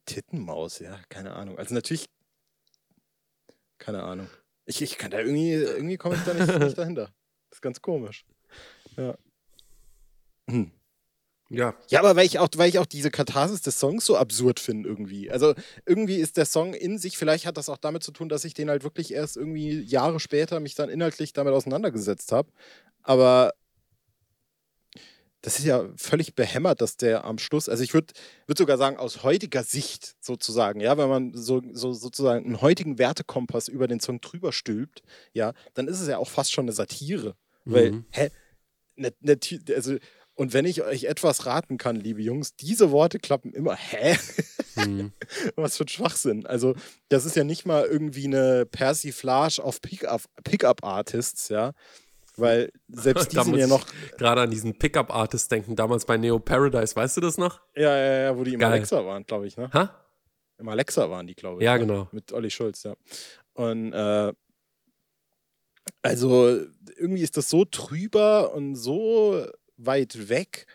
Tittenmaus, 0.07 0.79
ja, 0.79 0.99
keine 1.11 1.35
Ahnung. 1.35 1.59
Also 1.59 1.75
natürlich, 1.75 2.07
keine 3.77 4.05
Ahnung. 4.05 4.31
Ich, 4.65 4.81
ich 4.81 4.97
kann 4.97 5.11
da 5.11 5.19
irgendwie, 5.19 5.53
irgendwie 5.53 5.99
komme 5.99 6.15
ich 6.15 6.23
da 6.23 6.33
nicht, 6.33 6.59
nicht 6.59 6.79
dahinter. 6.79 7.13
Das 7.51 7.59
ist 7.59 7.63
ganz 7.63 7.83
komisch. 7.83 8.25
Ja. 8.97 9.19
Hm. 10.49 10.73
Ja. 11.57 11.75
Ja, 11.89 12.01
aber 12.01 12.17
weil 12.17 12.27
ich 12.27 12.39
auch, 12.39 12.49
weil 12.57 12.69
ich 12.69 12.79
auch 12.79 12.87
diese 12.87 13.11
Katharsis 13.11 13.63
des 13.63 13.79
Songs 13.79 14.05
so 14.05 14.17
absurd 14.17 14.61
finde 14.61 14.89
irgendwie. 14.89 15.31
Also 15.31 15.55
irgendwie 15.87 16.17
ist 16.17 16.37
der 16.37 16.47
Song 16.47 16.75
in 16.75 16.99
sich, 16.99 17.17
vielleicht 17.17 17.47
hat 17.47 17.57
das 17.57 17.69
auch 17.69 17.79
damit 17.79 18.03
zu 18.03 18.13
tun, 18.13 18.29
dass 18.29 18.45
ich 18.45 18.55
den 18.55 18.71
halt 18.71 18.85
wirklich 18.85 19.13
erst 19.13 19.37
irgendwie 19.37 19.81
Jahre 19.83 20.21
später 20.21 20.61
mich 20.61 20.75
dann 20.75 20.89
inhaltlich 20.89 21.33
damit 21.33 21.53
auseinandergesetzt 21.53 22.33
habe. 22.33 22.51
Aber 23.03 23.53
das 25.45 25.59
ist 25.59 25.67
ja 25.67 25.87
völlig 25.97 26.35
behämmert, 26.35 26.81
dass 26.81 26.97
der 26.97 27.25
am 27.25 27.37
Schluss, 27.37 27.69
also 27.69 27.85
ich 27.85 27.93
würde 27.93 28.15
würd 28.47 28.57
sogar 28.57 28.79
sagen, 28.79 28.97
aus 28.97 29.23
heutiger 29.23 29.63
Sicht 29.63 30.15
sozusagen, 30.19 30.81
ja, 30.81 30.97
wenn 30.97 31.11
man 31.11 31.35
so, 31.35 31.61
so 31.73 31.93
sozusagen 31.93 32.47
einen 32.47 32.63
heutigen 32.63 32.99
Wertekompass 32.99 33.69
über 33.69 33.87
den 33.87 34.01
Song 34.01 34.23
drüber 34.23 34.53
stülpt, 34.53 35.03
ja, 35.35 35.53
dann 35.75 35.87
ist 35.87 36.01
es 36.01 36.09
ja 36.09 36.17
auch 36.17 36.31
fast 36.31 36.51
schon 36.51 36.65
eine 36.65 36.73
Satire. 36.73 37.37
Mhm. 37.67 37.73
Weil, 37.73 38.05
hä, 38.13 38.31
ne, 38.97 39.13
ne, 39.21 39.39
also 39.77 39.97
und 40.37 40.53
wenn 40.53 40.65
ich 40.65 40.83
euch 40.83 41.05
etwas 41.05 41.47
raten 41.47 41.79
kann, 41.79 41.97
liebe 41.97 42.21
Jungs, 42.21 42.57
diese 42.57 42.91
Worte 42.91 43.19
klappen 43.19 43.53
immer. 43.53 43.77
Hä? 43.77 44.17
Hm. 44.75 45.13
Was 45.57 45.77
für 45.77 45.85
ein 45.85 45.89
Schwachsinn. 45.89 46.47
Also, 46.47 46.75
das 47.09 47.25
ist 47.25 47.37
ja 47.37 47.45
nicht 47.45 47.67
mal 47.67 47.85
irgendwie 47.85 48.27
eine 48.27 48.67
Persiflage 48.67 49.63
auf 49.63 49.81
Pickup-Artists, 49.81 51.49
ja. 51.51 51.73
Weil 52.37 52.73
selbst 52.89 53.33
die 53.33 53.41
sind 53.41 53.57
ja 53.57 53.69
noch. 53.69 53.87
Gerade 54.19 54.41
an 54.43 54.51
diesen 54.51 54.77
Pickup-Artists 54.77 55.49
denken, 55.49 55.77
damals 55.77 56.05
bei 56.05 56.17
Neo 56.17 56.41
Paradise, 56.41 56.97
weißt 56.97 57.17
du 57.17 57.21
das 57.21 57.39
noch? 57.39 57.61
Ja, 57.77 57.97
ja, 57.97 58.23
ja, 58.23 58.37
wo 58.37 58.43
die 58.43 58.55
im 58.55 58.61
Geil. 58.61 58.73
Alexa 58.73 59.05
waren, 59.07 59.25
glaube 59.25 59.47
ich, 59.47 59.57
ne? 59.57 59.71
Ha? 59.73 60.05
Im 60.59 60.69
Alexa 60.69 61.09
waren 61.11 61.29
die, 61.29 61.35
glaube 61.35 61.61
ich. 61.61 61.65
Ja, 61.65 61.75
ne? 61.75 61.87
genau. 61.87 62.09
Mit 62.11 62.33
Olli 62.33 62.51
Schulz, 62.51 62.83
ja. 62.83 62.95
Und 63.55 63.93
äh, 63.93 64.33
also 66.03 66.61
irgendwie 66.97 67.23
ist 67.23 67.37
das 67.37 67.49
so 67.49 67.65
trüber 67.65 68.53
und 68.55 68.75
so 68.75 69.47
weit 69.77 70.29
weg, 70.29 70.67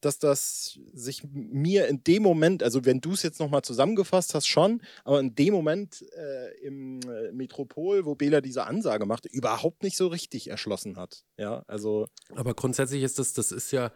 dass 0.00 0.18
das 0.18 0.78
sich 0.92 1.22
mir 1.32 1.88
in 1.88 2.04
dem 2.04 2.22
Moment, 2.22 2.62
also 2.62 2.84
wenn 2.84 3.00
du 3.00 3.12
es 3.12 3.22
jetzt 3.22 3.40
nochmal 3.40 3.62
zusammengefasst 3.62 4.34
hast, 4.34 4.46
schon, 4.46 4.82
aber 5.04 5.20
in 5.20 5.34
dem 5.34 5.52
Moment 5.52 6.04
äh, 6.12 6.54
im 6.62 7.00
äh, 7.02 7.32
Metropol, 7.32 8.04
wo 8.04 8.14
Bela 8.14 8.40
diese 8.40 8.64
Ansage 8.66 9.06
machte, 9.06 9.28
überhaupt 9.28 9.82
nicht 9.82 9.96
so 9.96 10.06
richtig 10.08 10.48
erschlossen 10.48 10.96
hat. 10.96 11.24
Ja, 11.38 11.64
also. 11.66 12.06
Aber 12.34 12.54
grundsätzlich 12.54 13.02
ist 13.02 13.18
das, 13.18 13.32
das 13.32 13.52
ist 13.52 13.72
ja, 13.72 13.90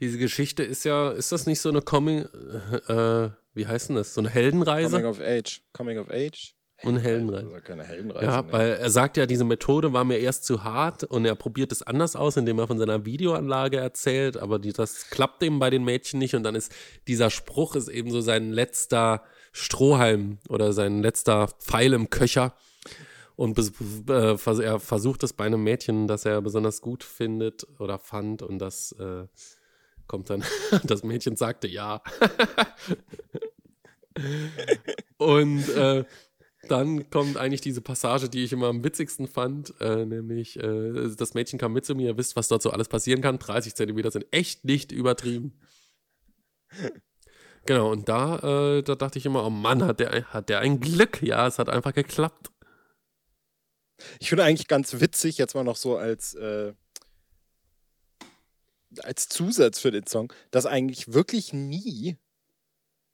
diese 0.00 0.18
Geschichte 0.18 0.62
ist 0.64 0.84
ja, 0.84 1.12
ist 1.12 1.30
das 1.30 1.46
nicht 1.46 1.60
so 1.60 1.68
eine 1.68 1.82
Coming, 1.82 2.24
äh, 2.88 3.30
wie 3.54 3.66
heißt 3.66 3.90
denn 3.90 3.96
das? 3.96 4.14
So 4.14 4.20
eine 4.20 4.30
Heldenreise? 4.30 4.96
Coming 4.96 5.06
of 5.06 5.20
Age. 5.20 5.62
Coming 5.72 5.98
of 5.98 6.10
Age. 6.10 6.54
Und 6.82 6.98
Heldenreise. 6.98 7.46
Also 7.46 7.60
keine 7.64 7.84
Heldenreise. 7.84 8.24
Ja, 8.24 8.42
ne? 8.42 8.52
weil 8.52 8.70
er 8.72 8.90
sagt 8.90 9.16
ja, 9.16 9.26
diese 9.26 9.44
Methode 9.44 9.92
war 9.92 10.04
mir 10.04 10.18
erst 10.18 10.44
zu 10.44 10.64
hart 10.64 11.04
und 11.04 11.24
er 11.24 11.34
probiert 11.34 11.72
es 11.72 11.82
anders 11.82 12.16
aus, 12.16 12.36
indem 12.36 12.58
er 12.58 12.66
von 12.66 12.78
seiner 12.78 13.04
Videoanlage 13.04 13.78
erzählt, 13.78 14.36
aber 14.36 14.58
die, 14.58 14.72
das 14.72 15.08
klappt 15.10 15.42
eben 15.42 15.58
bei 15.58 15.70
den 15.70 15.84
Mädchen 15.84 16.18
nicht 16.18 16.34
und 16.34 16.42
dann 16.42 16.54
ist 16.54 16.72
dieser 17.06 17.30
Spruch 17.30 17.74
ist 17.76 17.88
eben 17.88 18.10
so 18.10 18.20
sein 18.20 18.50
letzter 18.50 19.22
Strohhalm 19.52 20.38
oder 20.48 20.72
sein 20.72 21.00
letzter 21.02 21.48
Pfeil 21.48 21.92
im 21.92 22.10
Köcher. 22.10 22.54
Und 23.36 23.58
äh, 24.08 24.36
er 24.62 24.78
versucht 24.78 25.22
es 25.22 25.32
bei 25.32 25.44
einem 25.44 25.62
Mädchen, 25.64 26.06
das 26.06 26.24
er 26.24 26.40
besonders 26.40 26.80
gut 26.80 27.02
findet 27.02 27.66
oder 27.78 27.98
fand 27.98 28.42
und 28.42 28.58
das 28.58 28.92
äh, 28.92 29.26
kommt 30.06 30.30
dann, 30.30 30.44
das 30.84 31.02
Mädchen 31.02 31.36
sagte 31.36 31.66
ja. 31.66 32.02
und 35.18 35.68
äh, 35.70 36.04
dann 36.68 37.10
kommt 37.10 37.36
eigentlich 37.36 37.60
diese 37.60 37.80
Passage, 37.80 38.28
die 38.28 38.44
ich 38.44 38.52
immer 38.52 38.68
am 38.68 38.84
witzigsten 38.84 39.26
fand, 39.26 39.74
äh, 39.80 40.04
nämlich 40.04 40.58
äh, 40.58 41.14
das 41.16 41.34
Mädchen 41.34 41.58
kam 41.58 41.72
mit 41.72 41.84
zu 41.84 41.94
mir, 41.94 42.08
ihr 42.10 42.16
wisst, 42.16 42.36
was 42.36 42.48
dort 42.48 42.62
so 42.62 42.70
alles 42.70 42.88
passieren 42.88 43.20
kann. 43.22 43.38
30 43.38 43.74
Zentimeter 43.74 44.10
sind 44.10 44.26
echt 44.30 44.64
nicht 44.64 44.92
übertrieben. 44.92 45.58
Genau, 47.66 47.90
und 47.90 48.10
da, 48.10 48.76
äh, 48.76 48.82
da 48.82 48.94
dachte 48.94 49.18
ich 49.18 49.24
immer, 49.24 49.42
oh 49.42 49.48
Mann, 49.48 49.84
hat 49.84 49.98
der, 49.98 50.24
hat 50.34 50.50
der 50.50 50.58
ein 50.60 50.80
Glück. 50.80 51.22
Ja, 51.22 51.46
es 51.46 51.58
hat 51.58 51.70
einfach 51.70 51.94
geklappt. 51.94 52.50
Ich 54.20 54.28
finde 54.28 54.44
eigentlich 54.44 54.68
ganz 54.68 55.00
witzig, 55.00 55.38
jetzt 55.38 55.54
mal 55.54 55.64
noch 55.64 55.76
so 55.76 55.96
als, 55.96 56.34
äh, 56.34 56.74
als 59.00 59.28
Zusatz 59.28 59.78
für 59.78 59.90
den 59.90 60.06
Song, 60.06 60.30
dass 60.50 60.66
eigentlich 60.66 61.14
wirklich 61.14 61.54
nie 61.54 62.18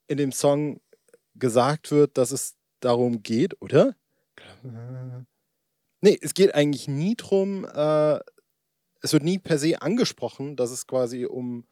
in 0.07 0.17
dem 0.17 0.33
Song 0.33 0.81
gesagt 1.35 1.91
wird, 1.91 2.17
dass 2.17 2.31
es 2.31 2.57
darum 2.81 3.23
geht, 3.23 3.61
oder? 3.61 3.95
Nee, 6.01 6.17
es 6.21 6.33
geht 6.33 6.53
eigentlich 6.55 6.87
nie 6.87 7.15
drum, 7.15 7.65
äh, 7.65 8.19
es 9.01 9.13
wird 9.13 9.23
nie 9.23 9.39
per 9.39 9.57
se 9.57 9.81
angesprochen, 9.81 10.55
dass 10.55 10.71
es 10.71 10.87
quasi 10.87 11.25
um, 11.25 11.65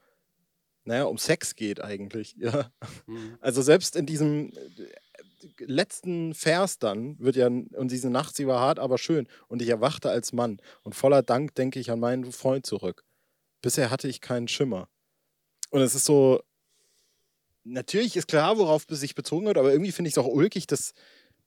naja, 0.83 1.03
um 1.05 1.17
Sex 1.17 1.55
geht 1.55 1.81
eigentlich, 1.81 2.35
ja. 2.37 2.71
Mhm. 3.05 3.37
Also 3.41 3.61
selbst 3.61 3.95
in 3.95 4.05
diesem 4.05 4.51
äh, 4.51 5.65
letzten 5.65 6.33
Vers 6.33 6.79
dann 6.79 7.19
wird 7.19 7.35
ja, 7.35 7.47
und 7.47 7.91
diese 7.91 8.09
Nacht, 8.09 8.35
sie 8.35 8.47
war 8.47 8.59
hart, 8.59 8.79
aber 8.79 8.97
schön, 8.97 9.27
und 9.47 9.61
ich 9.61 9.69
erwachte 9.69 10.09
als 10.09 10.33
Mann, 10.33 10.61
und 10.83 10.95
voller 10.95 11.23
Dank 11.23 11.55
denke 11.55 11.79
ich 11.79 11.91
an 11.91 11.99
meinen 11.99 12.31
Freund 12.31 12.65
zurück. 12.65 13.03
Bisher 13.61 13.91
hatte 13.91 14.07
ich 14.07 14.21
keinen 14.21 14.47
Schimmer. 14.47 14.89
Und 15.71 15.81
es 15.81 15.93
ist 15.93 16.05
so, 16.05 16.41
natürlich 17.63 18.15
ist 18.15 18.27
klar, 18.27 18.57
worauf 18.57 18.85
es 18.89 18.99
sich 18.99 19.15
bezogen 19.15 19.45
wird, 19.45 19.57
aber 19.57 19.71
irgendwie 19.71 19.91
finde 19.91 20.09
ich 20.09 20.13
es 20.13 20.17
auch 20.17 20.27
ulkig, 20.27 20.67
dass 20.67 20.93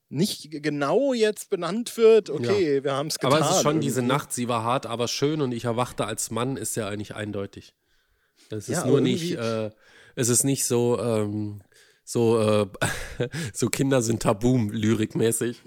nicht 0.09 0.51
genau 0.51 1.15
jetzt 1.15 1.49
benannt 1.49 1.97
wird, 1.97 2.29
okay, 2.29 2.77
ja. 2.77 2.85
wir 2.85 2.93
haben 2.93 3.07
es 3.07 3.19
getan. 3.19 3.33
Aber 3.33 3.45
es 3.45 3.57
ist 3.57 3.63
schon 3.63 3.73
irgendwie. 3.73 3.87
diese 3.87 4.03
Nacht, 4.03 4.33
sie 4.33 4.47
war 4.47 4.63
hart, 4.63 4.85
aber 4.87 5.09
schön 5.09 5.41
und 5.41 5.53
ich 5.53 5.65
erwachte 5.65 6.05
als 6.05 6.31
Mann, 6.31 6.57
ist 6.57 6.77
ja 6.77 6.87
eigentlich 6.89 7.15
eindeutig. 7.15 7.75
Es 8.51 8.69
ist 8.69 8.83
ja, 8.83 8.87
nur 8.87 9.01
nicht, 9.01 9.37
äh, 9.37 9.71
es 10.15 10.29
ist 10.29 10.45
nicht 10.45 10.67
so, 10.67 11.01
ähm, 11.01 11.63
so, 12.05 12.39
äh, 12.41 12.67
so 13.55 13.69
Kinder 13.69 14.03
sind 14.03 14.23
tabu, 14.23 14.59
lyrikmäßig. 14.71 15.63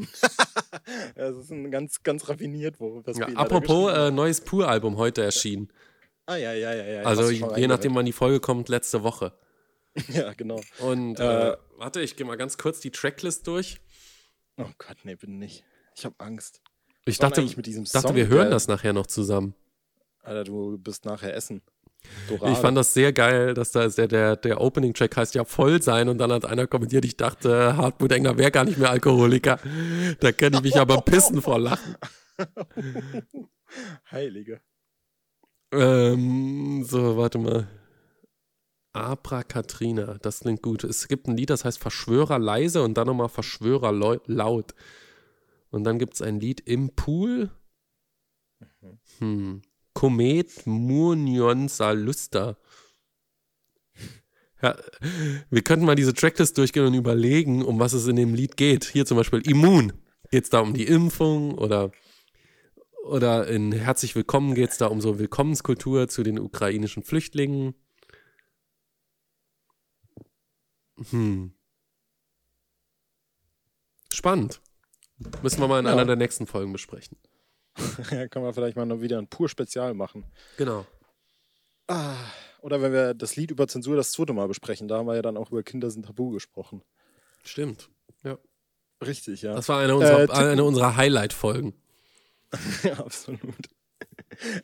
das 1.15 1.37
ist 1.37 1.51
ein 1.51 1.71
ganz, 1.71 2.03
ganz 2.03 2.29
raffiniert, 2.29 2.79
wo 2.79 3.01
das 3.01 3.17
ja, 3.17 3.27
Apropos 3.29 3.91
äh, 3.93 4.11
neues 4.11 4.41
Pur-Album 4.41 4.97
heute 4.97 5.23
erschienen. 5.23 5.69
Ah, 6.27 6.35
ja, 6.35 6.53
ja, 6.53 6.73
ja, 6.73 6.85
ja. 6.85 7.01
Also 7.03 7.29
je 7.31 7.67
nachdem, 7.67 7.95
wann 7.95 8.05
die 8.05 8.11
Folge 8.11 8.39
kommt, 8.39 8.69
letzte 8.69 9.01
Woche. 9.01 9.33
Ja, 10.09 10.33
genau. 10.33 10.61
Und 10.79 11.19
äh, 11.19 11.51
äh, 11.51 11.57
warte, 11.77 12.01
ich 12.01 12.15
gehe 12.15 12.25
mal 12.25 12.35
ganz 12.35 12.57
kurz 12.57 12.79
die 12.81 12.91
Tracklist 12.91 13.47
durch. 13.47 13.79
Oh 14.57 14.65
Gott, 14.77 14.97
nee, 15.03 15.15
bitte 15.15 15.31
nicht. 15.31 15.63
Ich 15.95 16.05
habe 16.05 16.15
Angst. 16.17 16.61
Ich 17.05 17.17
dachte, 17.17 17.41
mit 17.41 17.65
diesem 17.65 17.85
dachte 17.85 18.09
Song, 18.09 18.15
wir 18.15 18.27
hören 18.27 18.51
das 18.51 18.67
nachher 18.67 18.93
noch 18.93 19.07
zusammen. 19.07 19.55
Alter, 20.21 20.43
du 20.43 20.77
bist 20.77 21.05
nachher 21.05 21.33
essen. 21.33 21.61
Ich 22.29 22.57
fand 22.57 22.77
das 22.77 22.93
sehr 22.93 23.13
geil, 23.13 23.53
dass 23.53 23.71
da 23.71 23.83
ist 23.83 23.97
der, 23.97 24.07
der, 24.07 24.35
der 24.35 24.61
Opening-Track 24.61 25.17
heißt 25.17 25.35
ja 25.35 25.43
voll 25.43 25.81
sein 25.81 26.09
und 26.09 26.17
dann 26.17 26.31
hat 26.31 26.45
einer 26.45 26.67
kommentiert, 26.67 27.05
ich 27.05 27.17
dachte, 27.17 27.77
Hartmut 27.77 28.11
Engler 28.11 28.37
wäre 28.37 28.51
gar 28.51 28.63
nicht 28.63 28.77
mehr 28.77 28.89
Alkoholiker. 28.89 29.59
Da 30.19 30.31
könnte 30.31 30.59
ich 30.59 30.63
mich 30.63 30.77
aber 30.77 31.01
pissen 31.01 31.41
vor 31.41 31.59
Lachen. 31.59 31.95
Heilige. 34.11 34.61
Ähm, 35.71 36.83
so, 36.83 37.17
warte 37.17 37.37
mal. 37.37 37.67
Abra 38.95 39.43
Katrina, 39.43 40.17
das 40.21 40.39
klingt 40.39 40.61
gut. 40.61 40.85
Es 40.85 41.09
gibt 41.09 41.27
ein 41.27 41.35
Lied, 41.35 41.49
das 41.49 41.65
heißt 41.65 41.79
Verschwörer 41.79 42.39
leise 42.39 42.81
und 42.81 42.95
dann 42.97 43.07
nochmal 43.07 43.27
Verschwörer 43.27 43.91
laut. 43.91 44.73
Und 45.69 45.83
dann 45.83 45.99
gibt 45.99 46.13
es 46.13 46.21
ein 46.21 46.39
Lied 46.39 46.61
im 46.61 46.95
Pool. 46.95 47.51
Hm. 49.19 49.61
Komet 49.93 50.65
Murnionsa 50.65 51.91
Luster. 51.91 52.57
Ja, 54.61 54.77
wir 55.49 55.61
könnten 55.61 55.85
mal 55.85 55.95
diese 55.95 56.13
Tracklist 56.13 56.57
durchgehen 56.57 56.85
und 56.85 56.93
überlegen, 56.93 57.63
um 57.65 57.79
was 57.79 57.91
es 57.91 58.07
in 58.07 58.15
dem 58.15 58.33
Lied 58.33 58.55
geht. 58.55 58.85
Hier 58.85 59.05
zum 59.05 59.17
Beispiel 59.17 59.41
Immun. 59.41 59.91
Geht 60.31 60.45
es 60.45 60.49
da 60.49 60.61
um 60.61 60.73
die 60.73 60.87
Impfung 60.87 61.57
oder, 61.57 61.91
oder 63.03 63.47
in 63.47 63.73
Herzlich 63.73 64.15
Willkommen 64.15 64.55
geht 64.55 64.69
es 64.69 64.77
da 64.77 64.87
um 64.87 65.01
so 65.01 65.19
Willkommenskultur 65.19 66.07
zu 66.07 66.23
den 66.23 66.39
ukrainischen 66.39 67.03
Flüchtlingen. 67.03 67.75
Hm. 71.09 71.53
Spannend. 74.11 74.61
Müssen 75.41 75.59
wir 75.61 75.67
mal 75.67 75.79
in 75.79 75.85
Ja. 75.85 75.91
einer 75.93 76.05
der 76.05 76.15
nächsten 76.15 76.47
Folgen 76.47 76.71
besprechen. 76.71 77.17
Ja, 78.11 78.27
können 78.27 78.45
wir 78.45 78.53
vielleicht 78.53 78.77
mal 78.77 78.85
noch 78.85 79.01
wieder 79.01 79.17
ein 79.17 79.27
Pur-Spezial 79.27 79.93
machen. 79.93 80.25
Genau. 80.57 80.85
Ah, 81.87 82.15
oder 82.61 82.81
wenn 82.81 82.93
wir 82.93 83.13
das 83.13 83.35
Lied 83.35 83.51
über 83.51 83.67
Zensur 83.67 83.95
das 83.95 84.11
zweite 84.11 84.33
Mal 84.33 84.47
besprechen, 84.47 84.87
da 84.87 84.97
haben 84.97 85.07
wir 85.07 85.15
ja 85.15 85.21
dann 85.21 85.37
auch 85.37 85.51
über 85.51 85.61
Kinder 85.63 85.89
sind 85.91 86.05
tabu 86.05 86.29
gesprochen. 86.31 86.81
Stimmt. 87.43 87.89
Ja. 88.23 88.37
Richtig, 89.05 89.41
ja. 89.41 89.53
Das 89.53 89.67
war 89.69 89.81
eine 89.81 89.95
unserer, 89.95 90.23
Äh, 90.29 90.31
eine 90.51 90.63
unserer 90.63 90.95
Highlight-Folgen. 90.95 91.73
ja, 92.83 92.93
absolut. 92.93 93.53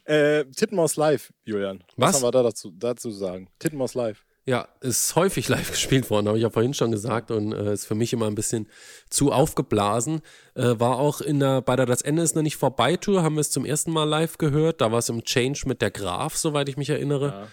Äh, 0.05 0.45
Tittenmaus 0.45 0.95
live, 0.95 1.33
Julian. 1.43 1.83
Was? 1.97 2.15
haben 2.15 2.23
wir 2.23 2.31
da 2.31 2.43
dazu, 2.43 2.71
dazu 2.71 3.11
sagen? 3.11 3.49
Tittenmaus 3.59 3.93
live. 3.93 4.25
Ja, 4.45 4.67
ist 4.79 5.15
häufig 5.15 5.47
live 5.49 5.71
gespielt 5.71 6.09
worden, 6.09 6.27
habe 6.27 6.37
ich 6.37 6.43
ja 6.43 6.49
vorhin 6.49 6.73
schon 6.73 6.91
gesagt 6.91 7.31
und 7.31 7.51
äh, 7.53 7.73
ist 7.73 7.85
für 7.85 7.95
mich 7.95 8.11
immer 8.13 8.27
ein 8.27 8.35
bisschen 8.35 8.67
zu 9.09 9.31
aufgeblasen. 9.31 10.21
Äh, 10.55 10.79
war 10.79 10.97
auch 10.97 11.21
in 11.21 11.39
der, 11.39 11.61
bei 11.61 11.75
der 11.75 11.85
Das 11.85 12.01
Ende 12.01 12.23
ist 12.23 12.35
noch 12.35 12.41
nicht 12.41 12.57
vorbei 12.57 12.97
Tour, 12.97 13.23
haben 13.23 13.35
wir 13.35 13.41
es 13.41 13.51
zum 13.51 13.65
ersten 13.65 13.91
Mal 13.91 14.05
live 14.05 14.37
gehört. 14.37 14.81
Da 14.81 14.91
war 14.91 14.99
es 14.99 15.09
im 15.09 15.23
Change 15.23 15.63
mit 15.67 15.81
der 15.81 15.91
Graf, 15.91 16.35
soweit 16.37 16.69
ich 16.69 16.77
mich 16.77 16.89
erinnere. 16.89 17.27
Ja. 17.27 17.47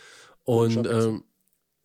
und 0.45 0.87
ähm, 0.87 1.25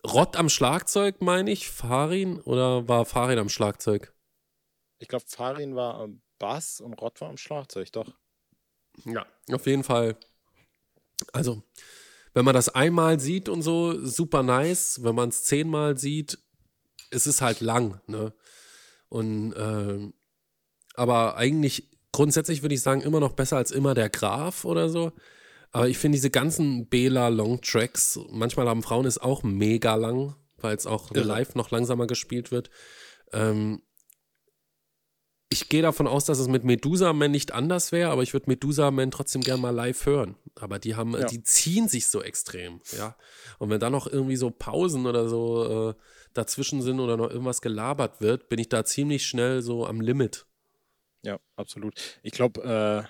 Rott 0.06 0.36
am 0.36 0.50
Schlagzeug, 0.50 1.22
meine 1.22 1.50
ich, 1.50 1.70
Farin 1.70 2.40
oder 2.42 2.86
war 2.88 3.06
Farin 3.06 3.38
am 3.38 3.48
Schlagzeug? 3.48 4.12
Ich 4.98 5.08
glaube, 5.08 5.24
Farin 5.26 5.74
war 5.74 5.94
am 5.94 6.20
Bass 6.38 6.80
und 6.80 6.94
Rott 6.94 7.20
war 7.20 7.30
am 7.30 7.38
Schlagzeug, 7.38 7.90
doch. 7.92 8.12
Ja. 9.04 9.26
Auf 9.50 9.66
jeden 9.66 9.82
Fall. 9.82 10.16
Also, 11.32 11.62
wenn 12.34 12.44
man 12.44 12.54
das 12.54 12.68
einmal 12.68 13.20
sieht 13.20 13.48
und 13.48 13.62
so, 13.62 14.04
super 14.04 14.42
nice. 14.42 15.02
Wenn 15.02 15.14
man 15.14 15.28
es 15.30 15.44
zehnmal 15.44 15.96
sieht, 15.96 16.38
es 17.10 17.26
ist 17.26 17.40
halt 17.40 17.60
lang, 17.60 18.00
ne? 18.06 18.34
Und, 19.08 19.54
ähm, 19.56 20.14
aber 20.94 21.36
eigentlich, 21.36 21.90
grundsätzlich 22.12 22.62
würde 22.62 22.74
ich 22.74 22.82
sagen, 22.82 23.00
immer 23.00 23.20
noch 23.20 23.32
besser 23.32 23.56
als 23.56 23.70
immer 23.70 23.94
der 23.94 24.10
Graf 24.10 24.64
oder 24.64 24.88
so. 24.88 25.12
Aber 25.70 25.88
ich 25.88 25.98
finde 25.98 26.16
diese 26.16 26.30
ganzen 26.30 26.88
Bela 26.88 27.28
Long 27.28 27.60
Tracks, 27.60 28.18
manchmal 28.30 28.68
haben 28.68 28.82
Frauen 28.82 29.06
es 29.06 29.18
auch 29.18 29.42
mega 29.42 29.94
lang, 29.94 30.34
weil 30.58 30.76
es 30.76 30.86
auch 30.86 31.12
Irre. 31.12 31.24
live 31.24 31.54
noch 31.54 31.70
langsamer 31.70 32.06
gespielt 32.06 32.50
wird. 32.50 32.70
Ähm, 33.32 33.82
ich 35.50 35.68
gehe 35.68 35.82
davon 35.82 36.06
aus, 36.06 36.24
dass 36.24 36.38
es 36.38 36.48
mit 36.48 36.64
Medusa 36.64 37.12
Man 37.12 37.30
nicht 37.30 37.52
anders 37.52 37.92
wäre, 37.92 38.10
aber 38.10 38.22
ich 38.22 38.32
würde 38.32 38.48
Medusa 38.50 38.90
Man 38.90 39.10
trotzdem 39.10 39.42
gerne 39.42 39.60
mal 39.62 39.70
live 39.70 40.04
hören. 40.06 40.36
Aber 40.56 40.78
die 40.78 40.94
haben, 40.96 41.12
Ja. 41.12 41.26
die 41.26 41.42
ziehen 41.42 41.88
sich 41.88 42.06
so 42.06 42.22
extrem, 42.22 42.80
ja. 42.96 43.16
Und 43.58 43.70
wenn 43.70 43.80
da 43.80 43.90
noch 43.90 44.06
irgendwie 44.06 44.36
so 44.36 44.50
Pausen 44.50 45.06
oder 45.06 45.28
so 45.28 45.90
äh, 45.90 45.94
dazwischen 46.32 46.82
sind 46.82 46.98
oder 47.00 47.16
noch 47.16 47.30
irgendwas 47.30 47.60
gelabert 47.60 48.20
wird, 48.20 48.48
bin 48.48 48.58
ich 48.58 48.68
da 48.68 48.84
ziemlich 48.84 49.26
schnell 49.26 49.62
so 49.62 49.86
am 49.86 50.00
Limit. 50.00 50.46
Ja, 51.22 51.38
absolut. 51.56 51.94
Ich 52.22 52.32
glaube, 52.32 52.62
äh, 52.62 53.08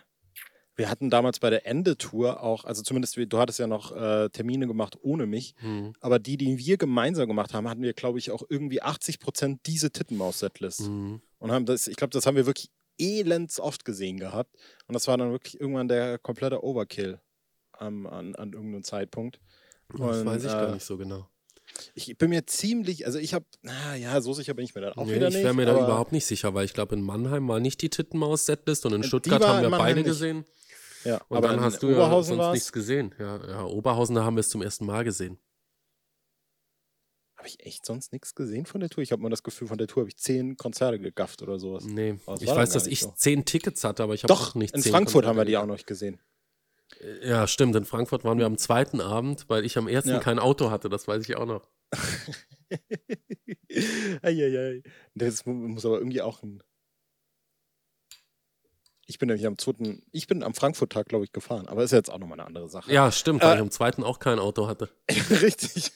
wir 0.77 0.91
hatten 0.91 1.09
damals 1.09 1.39
bei 1.39 1.51
der 1.51 1.67
Ende-Tour 1.67 2.43
auch, 2.43 2.65
also 2.65 2.83
zumindest, 2.83 3.17
du 3.17 3.39
hattest 3.39 3.59
ja 3.61 3.67
noch 3.69 3.93
äh, 3.95 4.29
Termine 4.31 4.67
gemacht 4.67 4.99
ohne 5.03 5.25
mich, 5.27 5.55
Hm. 5.59 5.93
aber 6.01 6.19
die, 6.19 6.37
die 6.37 6.59
wir 6.59 6.77
gemeinsam 6.77 7.29
gemacht 7.29 7.55
haben, 7.55 7.69
hatten 7.69 7.83
wir, 7.83 7.93
glaube 7.93 8.19
ich, 8.19 8.31
auch 8.33 8.43
irgendwie 8.49 8.83
80 8.83 9.21
Prozent 9.21 9.61
diese 9.67 9.91
Tittenmaus-Setlist. 9.93 10.81
Hm. 10.81 11.21
Und 11.45 11.53
haben 11.53 11.67
das, 11.67 11.87
ich 11.89 11.97
glaube, 11.97 12.11
das 12.11 12.25
haben 12.25 12.37
wir 12.37 12.47
wirklich 12.47 12.71
elends 12.99 13.61
oft 13.61 13.85
gesehen 13.85 14.17
gehabt. 14.19 14.55
Und 14.87 14.95
das 14.95 15.07
war 15.09 15.19
dann 15.19 15.31
wirklich 15.31 15.61
irgendwann 15.61 15.89
der 15.89 16.17
komplette 16.19 16.65
Overkill 16.65 17.21
am- 17.73 18.07
an, 18.07 18.35
an 18.35 18.55
irgendeinem 18.55 18.83
Zeitpunkt. 18.83 19.41
Das 19.91 20.01
Und, 20.21 20.25
weiß 20.27 20.43
ich 20.45 20.51
äh, 20.51 20.55
gar 20.55 20.73
nicht 20.73 20.87
so 20.87 20.97
genau. 20.97 21.29
Ich 21.95 22.17
bin 22.17 22.31
mir 22.31 22.47
ziemlich, 22.47 23.05
also 23.05 23.19
ich 23.19 23.35
habe, 23.35 23.45
ja, 23.99 24.21
so 24.23 24.33
sicher 24.33 24.55
bin 24.55 24.65
ich 24.65 24.75
mir 24.75 24.81
dann 24.81 24.95
auch 24.95 25.05
Nee, 25.05 25.17
wieder 25.17 25.29
ich 25.29 25.35
nicht. 25.35 25.45
wäre 25.45 25.53
mir 25.55 25.67
da 25.67 25.75
überhaupt 25.75 26.13
nicht 26.13 26.25
sicher, 26.25 26.55
weil 26.55 26.65
ich 26.65 26.73
glaube, 26.73 26.95
in 26.95 27.03
Mannheim 27.03 27.47
war 27.49 27.61
nicht 27.61 27.83
die 27.83 27.91
Tittenmaus-Setlist 27.91 28.87
und 28.87 28.95
in 28.95 29.03
Die 29.03 29.09
Stuttgart 29.09 29.45
haben 29.45 29.63
wir 29.63 29.71
beide 29.71 29.97
nicht. 30.01 30.07
gesehen. 30.07 30.45
Ja, 31.05 31.21
Und 31.29 31.37
aber 31.37 31.49
dann 31.49 31.61
hast 31.61 31.83
du 31.83 31.91
ja 31.91 32.09
sonst 32.23 32.39
war's. 32.39 32.55
nichts 32.55 32.73
gesehen. 32.73 33.15
Ja, 33.19 33.47
ja, 33.47 33.65
Oberhausen, 33.65 34.15
da 34.15 34.25
haben 34.25 34.37
wir 34.37 34.41
es 34.41 34.49
zum 34.49 34.63
ersten 34.63 34.87
Mal 34.87 35.05
gesehen. 35.05 35.39
Habe 37.45 37.55
ich 37.61 37.67
echt 37.67 37.85
sonst 37.85 38.11
nichts 38.11 38.35
gesehen 38.35 38.65
von 38.65 38.81
der 38.81 38.89
Tour? 38.89 39.03
Ich 39.03 39.13
habe 39.13 39.21
mal 39.21 39.29
das 39.29 39.43
Gefühl, 39.43 39.69
von 39.69 39.77
der 39.77 39.87
Tour 39.87 40.05
habe 40.05 40.09
ich 40.09 40.17
zehn 40.17 40.57
Konzerte 40.57 40.99
gegafft 40.99 41.43
oder 41.43 41.59
sowas. 41.59 41.85
Nee, 41.85 42.15
ich 42.41 42.47
weiß, 42.49 42.71
dass 42.71 42.87
ich 42.87 43.01
so. 43.01 43.13
zehn 43.15 43.45
Tickets 43.45 43.85
hatte, 43.85 44.03
aber 44.03 44.15
ich 44.15 44.23
habe 44.23 44.33
Doch, 44.33 44.53
auch 44.53 44.55
nicht 44.55 44.75
in 44.75 44.81
zehn 44.81 44.93
Frankfurt 44.93 45.27
haben 45.27 45.37
wir 45.37 45.45
Konzerte 45.45 45.51
die 45.51 45.57
auch 45.59 45.67
noch 45.67 45.85
gesehen. 45.85 46.19
gesehen. 46.99 47.19
Ja, 47.23 47.47
stimmt. 47.47 47.77
In 47.77 47.85
Frankfurt 47.85 48.25
waren 48.25 48.39
wir 48.39 48.47
am 48.47 48.57
zweiten 48.57 49.03
Abend, 49.03 49.45
weil 49.51 49.67
ich 49.67 49.77
am 49.77 49.89
ersten 49.89 50.09
Ja. 50.09 50.21
kein 50.21 50.39
Auto 50.39 50.71
hatte. 50.71 50.89
Das 50.89 51.07
weiß 51.07 51.23
ich 51.29 51.37
auch 51.37 51.45
noch. 51.45 51.69
Eieiei. 54.23 54.83
Das 55.15 55.45
mu- 55.45 55.53
muss 55.69 55.85
aber 55.85 55.99
irgendwie 55.99 56.23
auch 56.23 56.43
ein. 56.43 56.63
Ich 59.07 59.19
bin 59.19 59.29
nämlich 59.29 59.47
am 59.47 59.59
zweiten, 59.59 60.03
ich 60.13 60.27
bin 60.27 60.43
am 60.43 60.55
Frankfurt-Tag, 60.55 61.09
glaube 61.09 61.25
ich, 61.25 61.33
gefahren, 61.33 61.69
aber 61.69 61.83
ist 61.85 61.93
jetzt 61.93 62.11
auch 62.11 62.19
nochmal 62.19 62.41
eine 62.41 62.47
andere 62.47 62.69
Sache. 62.69 62.91
Ja, 62.93 63.13
stimmt, 63.13 63.43
weil 63.43 63.53
Äh, 63.53 63.55
ich 63.57 63.61
am 63.61 63.71
zweiten 63.71 64.03
auch 64.03 64.19
kein 64.19 64.39
Auto 64.39 64.67
hatte. 64.67 64.89
Richtig. 65.31 65.93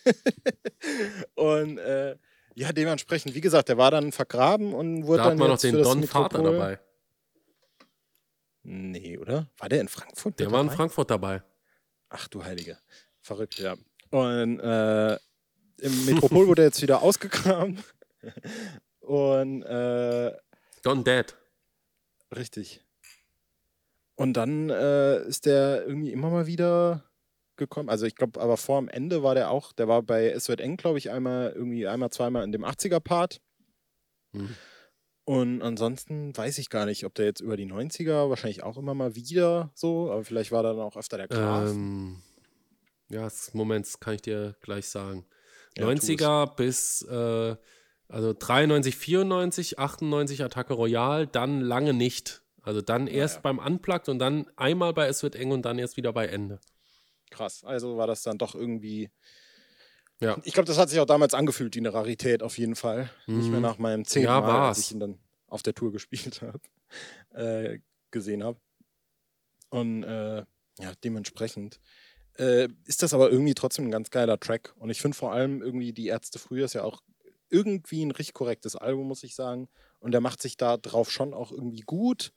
und 1.34 1.78
äh, 1.78 2.16
ja, 2.54 2.72
dementsprechend, 2.72 3.34
wie 3.34 3.40
gesagt, 3.40 3.68
der 3.68 3.78
war 3.78 3.90
dann 3.90 4.12
vergraben 4.12 4.74
und 4.74 5.06
wurde 5.06 5.18
Da 5.18 5.22
dann 5.24 5.32
hat 5.32 5.38
man 5.38 5.48
noch 5.48 5.58
den 5.58 5.82
Don 5.82 6.02
Vater 6.04 6.42
dabei. 6.42 6.80
Nee, 8.62 9.16
oder? 9.18 9.48
War 9.56 9.68
der 9.68 9.80
in 9.80 9.88
Frankfurt? 9.88 10.38
Der 10.38 10.46
mit 10.46 10.52
war 10.52 10.60
in 10.60 10.66
dabei? 10.66 10.76
Frankfurt 10.76 11.10
dabei. 11.10 11.42
Ach 12.10 12.28
du 12.28 12.44
Heilige. 12.44 12.78
Verrückt, 13.20 13.58
ja. 13.58 13.76
Und 14.10 14.60
äh, 14.60 15.14
im 15.78 16.04
Metropol 16.06 16.46
wurde 16.46 16.62
er 16.62 16.66
jetzt 16.68 16.82
wieder 16.82 17.02
ausgekramt. 17.02 17.82
Und 19.00 19.62
äh, 19.62 20.32
Don 20.82 21.04
Dead. 21.04 21.34
richtig. 22.34 22.84
Und 24.18 24.32
dann 24.32 24.68
äh, 24.68 25.22
ist 25.28 25.46
der 25.46 25.86
irgendwie 25.86 26.10
immer 26.10 26.28
mal 26.30 26.48
wieder 26.48 27.04
gekommen. 27.56 27.88
Also 27.88 28.04
ich 28.04 28.16
glaube, 28.16 28.40
aber 28.40 28.56
vor 28.56 28.76
am 28.76 28.88
Ende 28.88 29.22
war 29.22 29.36
der 29.36 29.48
auch, 29.48 29.72
der 29.72 29.86
war 29.86 30.02
bei 30.02 30.28
Es 30.28 30.48
wird 30.48 30.60
eng, 30.60 30.76
glaube 30.76 30.98
ich, 30.98 31.12
einmal 31.12 31.52
irgendwie 31.54 31.86
einmal, 31.86 32.10
zweimal 32.10 32.42
in 32.42 32.50
dem 32.50 32.64
80er-Part. 32.64 33.40
Hm. 34.32 34.56
Und 35.24 35.62
ansonsten 35.62 36.36
weiß 36.36 36.58
ich 36.58 36.68
gar 36.68 36.84
nicht, 36.84 37.04
ob 37.04 37.14
der 37.14 37.26
jetzt 37.26 37.40
über 37.40 37.56
die 37.56 37.70
90er, 37.70 38.28
wahrscheinlich 38.28 38.64
auch 38.64 38.76
immer 38.76 38.92
mal 38.92 39.14
wieder 39.14 39.70
so, 39.74 40.10
aber 40.10 40.24
vielleicht 40.24 40.50
war 40.50 40.64
da 40.64 40.72
dann 40.72 40.80
auch 40.80 40.96
öfter 40.96 41.16
der 41.16 41.28
Graf. 41.28 41.70
Ähm, 41.70 42.20
ja, 43.10 43.28
Moment, 43.52 43.86
das 43.86 44.00
kann 44.00 44.14
ich 44.14 44.22
dir 44.22 44.56
gleich 44.62 44.88
sagen. 44.88 45.26
Ja, 45.76 45.84
tu 45.84 45.90
es. 45.92 46.02
90er 46.02 46.56
bis, 46.56 47.02
äh, 47.02 47.56
also 48.08 48.34
93, 48.36 48.96
94, 48.96 49.78
98 49.78 50.42
Attacke 50.42 50.74
Royal, 50.74 51.28
dann 51.28 51.60
lange 51.60 51.94
nicht. 51.94 52.42
Also 52.68 52.82
dann 52.82 53.06
erst 53.06 53.36
ja. 53.36 53.40
beim 53.40 53.58
Unplugged 53.58 54.10
und 54.10 54.18
dann 54.18 54.46
einmal 54.56 54.92
bei 54.92 55.06
Es 55.06 55.22
wird 55.22 55.34
eng 55.36 55.52
und 55.52 55.62
dann 55.62 55.78
erst 55.78 55.96
wieder 55.96 56.12
bei 56.12 56.26
Ende. 56.26 56.60
Krass. 57.30 57.64
Also 57.64 57.96
war 57.96 58.06
das 58.06 58.22
dann 58.22 58.36
doch 58.36 58.54
irgendwie. 58.54 59.08
Ja. 60.20 60.36
Ich 60.44 60.52
glaube, 60.52 60.66
das 60.66 60.76
hat 60.76 60.90
sich 60.90 61.00
auch 61.00 61.06
damals 61.06 61.32
angefühlt, 61.32 61.74
wie 61.76 61.78
eine 61.78 61.94
Rarität 61.94 62.42
auf 62.42 62.58
jeden 62.58 62.74
Fall. 62.76 63.08
Nicht 63.26 63.48
mehr 63.48 63.60
Mhm. 63.60 63.62
nach 63.62 63.78
meinem 63.78 64.04
zehnten 64.04 64.26
Ja, 64.26 64.40
Mal, 64.42 64.48
war's. 64.48 64.76
als 64.76 64.86
ich 64.86 64.92
ihn 64.92 65.00
dann 65.00 65.18
auf 65.46 65.62
der 65.62 65.74
Tour 65.74 65.92
gespielt 65.92 66.42
habe, 66.42 66.60
äh, 67.30 67.78
gesehen 68.10 68.44
habe. 68.44 68.60
Und 69.70 70.02
äh, 70.02 70.44
ja, 70.78 70.92
dementsprechend 71.02 71.80
äh, 72.38 72.68
ist 72.84 73.02
das 73.02 73.14
aber 73.14 73.30
irgendwie 73.30 73.54
trotzdem 73.54 73.86
ein 73.86 73.90
ganz 73.90 74.10
geiler 74.10 74.38
Track. 74.38 74.74
Und 74.76 74.90
ich 74.90 75.00
finde 75.00 75.16
vor 75.16 75.32
allem 75.32 75.62
irgendwie 75.62 75.94
die 75.94 76.08
Ärzte 76.08 76.38
früher 76.38 76.66
ist 76.66 76.74
ja 76.74 76.84
auch 76.84 77.00
irgendwie 77.48 78.04
ein 78.04 78.10
richtig 78.10 78.34
korrektes 78.34 78.76
Album, 78.76 79.08
muss 79.08 79.22
ich 79.24 79.34
sagen. 79.34 79.68
Und 80.00 80.12
der 80.12 80.20
macht 80.20 80.42
sich 80.42 80.58
da 80.58 80.76
drauf 80.76 81.10
schon 81.10 81.32
auch 81.32 81.50
irgendwie 81.50 81.80
gut. 81.80 82.32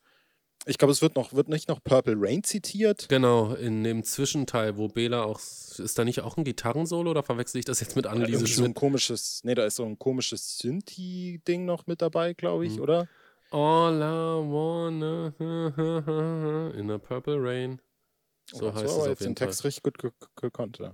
Ich 0.67 0.78
glaube, 0.78 0.91
es 0.91 1.02
wird 1.02 1.15
noch, 1.15 1.34
wird 1.34 1.47
nicht 1.50 1.67
noch 1.69 1.84
Purple 1.84 2.15
Rain 2.17 2.43
zitiert. 2.43 3.10
Genau, 3.10 3.54
in 3.56 3.84
dem 3.84 4.04
Zwischenteil, 4.04 4.78
wo 4.78 4.88
Bela 4.88 5.24
auch, 5.24 5.39
ist 5.39 5.97
da 5.97 6.06
nicht 6.06 6.21
auch 6.21 6.38
ein 6.38 6.43
Gitarrensolo 6.43 7.10
oder 7.10 7.24
verwechsel 7.24 7.58
ich 7.60 7.65
das 7.65 7.80
jetzt 7.80 7.95
mit 7.95 8.06
Ja, 8.06 8.12
Anneliese 8.12 8.39
irgendwie 8.39 8.54
so 8.54 8.63
ein 8.65 8.74
komisches, 8.76 9.41
nee, 9.43 9.56
da 9.56 9.65
ist 9.65 9.76
so 9.78 9.86
ein 9.86 9.97
komisches 9.97 10.60
Synthi-Ding 10.60 11.65
noch 11.65 11.88
mit 11.88 12.02
dabei, 12.02 12.34
glaube 12.34 12.67
ich, 12.67 12.78
Mhm. 12.78 12.82
oder? 12.82 13.08
All 13.52 13.97
I 13.97 14.50
wanna 14.50 15.34
in 16.78 16.91
a 16.91 16.97
purple 17.00 17.38
rain. 17.41 17.82
So 18.54 18.67
Oh, 18.67 18.74
heißt 18.74 18.84
es 18.86 18.89
auf 18.91 19.08
jetzt 19.08 19.21
jeden 19.21 19.32
den 19.32 19.36
Fall. 19.38 19.47
Text 19.47 19.63
richtig 19.65 19.84
gut 19.84 19.97
ge 19.97 20.12
ge- 20.19 20.30
gekonnt, 20.36 20.78
ja. 20.80 20.93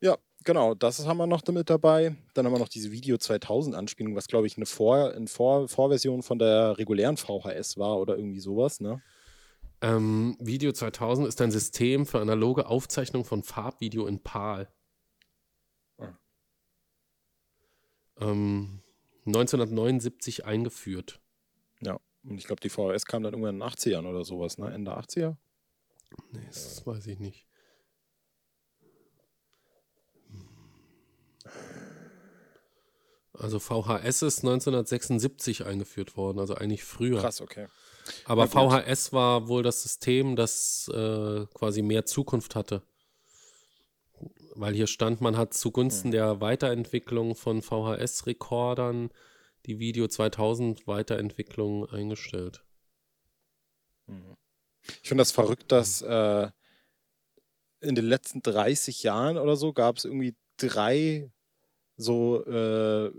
Ja, 0.00 0.16
genau, 0.44 0.74
das 0.74 1.06
haben 1.06 1.18
wir 1.18 1.26
noch 1.26 1.42
damit 1.42 1.70
dabei. 1.70 2.16
Dann 2.34 2.46
haben 2.46 2.52
wir 2.52 2.58
noch 2.58 2.68
diese 2.68 2.92
Video 2.92 3.16
2000 3.18 3.74
Anspielung, 3.74 4.16
was 4.16 4.26
glaube 4.26 4.46
ich 4.46 4.56
eine 4.56 4.66
Vor 4.66 5.12
eine 5.12 5.26
Vor 5.26 5.68
Vorversion 5.68 6.22
von 6.22 6.38
der 6.38 6.78
regulären 6.78 7.16
VHS 7.16 7.78
war 7.78 7.98
oder 7.98 8.16
irgendwie 8.16 8.40
sowas, 8.40 8.80
ne? 8.80 9.02
Ähm, 9.82 10.36
Video 10.40 10.72
2000 10.72 11.26
ist 11.26 11.40
ein 11.40 11.50
System 11.50 12.04
für 12.04 12.20
analoge 12.20 12.66
Aufzeichnung 12.66 13.24
von 13.24 13.42
Farbvideo 13.42 14.06
in 14.06 14.22
PAL. 14.22 14.68
Ah. 15.98 16.18
Ähm, 18.20 18.82
1979 19.26 20.44
eingeführt. 20.44 21.20
Ja. 21.80 21.98
Und 22.24 22.36
ich 22.36 22.46
glaube, 22.46 22.60
die 22.60 22.68
VHS 22.68 23.06
kam 23.06 23.22
dann 23.22 23.32
irgendwann 23.32 23.54
in 23.54 23.60
den 23.60 23.68
80ern 23.68 24.06
oder 24.06 24.24
sowas, 24.24 24.58
ne? 24.58 24.70
Ende 24.72 24.92
80er? 24.92 25.36
Nee, 26.32 26.46
das 26.46 26.86
weiß 26.86 27.06
ich 27.06 27.18
nicht. 27.18 27.46
Also 33.40 33.58
VHS 33.58 34.22
ist 34.22 34.38
1976 34.40 35.64
eingeführt 35.64 36.16
worden, 36.16 36.38
also 36.38 36.54
eigentlich 36.54 36.84
früher. 36.84 37.20
Krass, 37.20 37.40
okay. 37.40 37.66
Aber. 38.24 38.46
VHS 38.46 39.12
war 39.12 39.48
wohl 39.48 39.62
das 39.62 39.82
System, 39.82 40.36
das 40.36 40.90
äh, 40.92 41.46
quasi 41.54 41.82
mehr 41.82 42.04
Zukunft 42.04 42.54
hatte. 42.54 42.82
Weil 44.54 44.74
hier 44.74 44.86
stand, 44.86 45.20
man 45.20 45.36
hat 45.36 45.54
zugunsten 45.54 46.08
Hm. 46.08 46.12
der 46.12 46.40
Weiterentwicklung 46.40 47.34
von 47.34 47.62
VHS-Rekordern 47.62 49.10
die 49.66 49.78
Video 49.78 50.06
2000 50.08 50.86
Weiterentwicklung 50.86 51.88
eingestellt. 51.88 52.64
Mhm. 54.06 54.36
Ich 55.02 55.08
finde 55.08 55.22
das 55.22 55.32
verrückt, 55.32 55.72
dass 55.72 56.02
äh, 56.02 56.50
in 57.80 57.94
den 57.94 58.04
letzten 58.04 58.42
30 58.42 59.02
Jahren 59.02 59.38
oder 59.38 59.56
so 59.56 59.72
gab 59.72 59.96
es 59.98 60.04
irgendwie 60.04 60.34
drei 60.56 61.30
so 62.00 62.44
äh, 62.46 63.10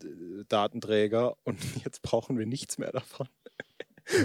Videodatenträger 0.00 1.36
und 1.44 1.58
jetzt 1.84 2.02
brauchen 2.02 2.38
wir 2.38 2.46
nichts 2.46 2.78
mehr 2.78 2.92
davon. 2.92 3.28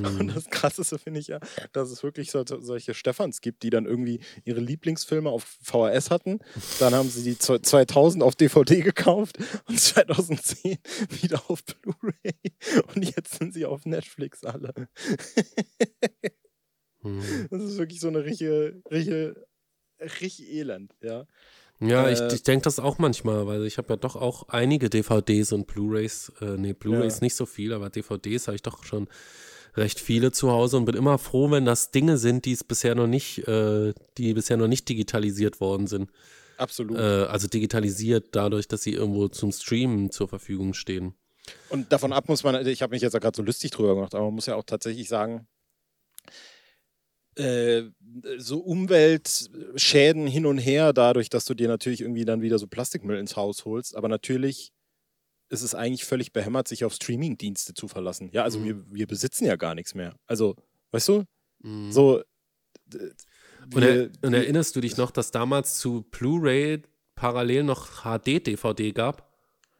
Und 0.03 0.19
Mhm. 0.19 0.27
das 0.33 0.49
Krasseste 0.49 0.97
finde 0.97 1.19
ich 1.19 1.27
ja, 1.27 1.39
dass 1.71 1.91
es 1.91 2.01
wirklich 2.01 2.31
so, 2.31 2.43
solche 2.47 2.95
Stephans 2.95 3.39
gibt, 3.41 3.61
die 3.61 3.69
dann 3.69 3.85
irgendwie 3.85 4.19
ihre 4.43 4.59
Lieblingsfilme 4.59 5.29
auf 5.29 5.43
VHS 5.61 6.09
hatten. 6.09 6.39
Dann 6.79 6.95
haben 6.95 7.07
sie 7.09 7.21
die 7.23 7.35
zwe- 7.35 7.61
2000 7.61 8.23
auf 8.23 8.35
DVD 8.35 8.81
gekauft 8.81 9.37
und 9.67 9.79
2010 9.79 10.77
wieder 11.21 11.43
auf 11.51 11.63
Blu-ray. 11.65 12.33
Und 12.95 13.03
jetzt 13.15 13.35
sind 13.37 13.53
sie 13.53 13.65
auf 13.67 13.85
Netflix 13.85 14.43
alle. 14.43 14.73
Mhm. 17.03 17.47
Das 17.51 17.61
ist 17.61 17.77
wirklich 17.77 17.99
so 17.99 18.07
eine 18.07 18.23
richtige, 18.23 18.81
richtige, 18.89 19.45
richtig 19.99 20.49
elend, 20.51 20.95
ja. 21.03 21.27
Ja, 21.79 22.09
ich, 22.09 22.19
Äh, 22.19 22.33
ich 22.33 22.43
denke 22.43 22.63
das 22.63 22.79
auch 22.79 22.97
manchmal, 22.99 23.47
weil 23.47 23.65
ich 23.65 23.77
habe 23.77 23.93
ja 23.93 23.97
doch 23.97 24.15
auch 24.15 24.47
einige 24.49 24.89
DVDs 24.89 25.51
und 25.51 25.67
Blu-rays, 25.67 26.31
äh, 26.41 26.57
nee, 26.57 26.73
Blu-rays 26.73 27.15
Ja. 27.15 27.23
nicht 27.23 27.35
so 27.35 27.45
viel, 27.45 27.73
aber 27.73 27.89
DVDs 27.89 28.47
habe 28.47 28.55
ich 28.55 28.61
doch 28.61 28.83
schon 28.83 29.07
recht 29.75 29.99
viele 29.99 30.31
zu 30.31 30.51
Hause 30.51 30.77
und 30.77 30.85
bin 30.85 30.95
immer 30.95 31.17
froh, 31.17 31.51
wenn 31.51 31.65
das 31.65 31.91
Dinge 31.91 32.17
sind, 32.17 32.45
die 32.45 32.53
es 32.53 32.63
bisher 32.63 32.95
noch 32.95 33.07
nicht, 33.07 33.45
äh, 33.47 33.93
die 34.17 34.33
bisher 34.33 34.55
noch 34.57 34.67
nicht 34.69 34.87
digitalisiert 34.87 35.59
worden 35.59 35.87
sind. 35.87 36.09
Absolut. 36.57 36.97
Äh, 36.97 37.01
also 37.25 37.47
digitalisiert 37.47 38.27
dadurch, 38.31 38.69
dass 38.69 38.83
sie 38.83 38.93
irgendwo 38.93 39.27
zum 39.27 39.51
Streamen 39.51 40.11
zur 40.11 40.29
Verfügung 40.29 40.73
stehen. 40.73 41.13
Und 41.69 41.91
davon 41.91 42.13
ab 42.13 42.29
muss 42.29 42.43
man, 42.43 42.65
ich 42.65 42.81
habe 42.81 42.95
mich 42.95 43.01
jetzt 43.01 43.13
ja 43.13 43.19
gerade 43.19 43.35
so 43.35 43.43
lustig 43.43 43.71
drüber 43.71 43.95
gemacht, 43.95 44.15
aber 44.15 44.25
man 44.25 44.35
muss 44.35 44.45
ja 44.45 44.55
auch 44.55 44.63
tatsächlich 44.63 45.09
sagen, 45.09 45.45
äh, 47.37 47.83
so 48.37 48.59
Umweltschäden 48.59 50.27
hin 50.27 50.45
und 50.45 50.57
her, 50.57 50.93
dadurch, 50.93 51.29
dass 51.29 51.45
du 51.45 51.53
dir 51.53 51.67
natürlich 51.67 52.01
irgendwie 52.01 52.25
dann 52.25 52.41
wieder 52.41 52.59
so 52.59 52.67
Plastikmüll 52.67 53.17
ins 53.19 53.35
Haus 53.35 53.65
holst, 53.65 53.95
aber 53.95 54.07
natürlich 54.07 54.71
ist 55.49 55.61
es 55.61 55.75
eigentlich 55.75 56.05
völlig 56.05 56.33
behämmert, 56.33 56.67
sich 56.67 56.85
auf 56.85 56.93
Streamingdienste 56.93 57.73
zu 57.73 57.87
verlassen. 57.87 58.29
Ja, 58.31 58.43
also 58.43 58.59
Mhm. 58.59 58.65
wir, 58.65 58.85
wir 58.91 59.07
besitzen 59.07 59.45
ja 59.45 59.55
gar 59.57 59.75
nichts 59.75 59.93
mehr. 59.93 60.15
Also, 60.27 60.55
weißt 60.91 61.07
du, 61.09 61.23
Mhm. 61.61 61.91
so. 61.91 62.23
Und, 63.73 63.81
er, 63.83 64.09
und 64.21 64.33
erinnerst 64.33 64.75
du 64.75 64.81
dich 64.81 64.95
noch, 64.97 65.11
dass 65.11 65.31
damals 65.31 65.77
zu 65.79 66.05
Blu-ray 66.11 66.83
parallel 67.15 67.63
noch 67.63 68.03
HD-DVD 68.03 68.91
gab? 68.93 69.31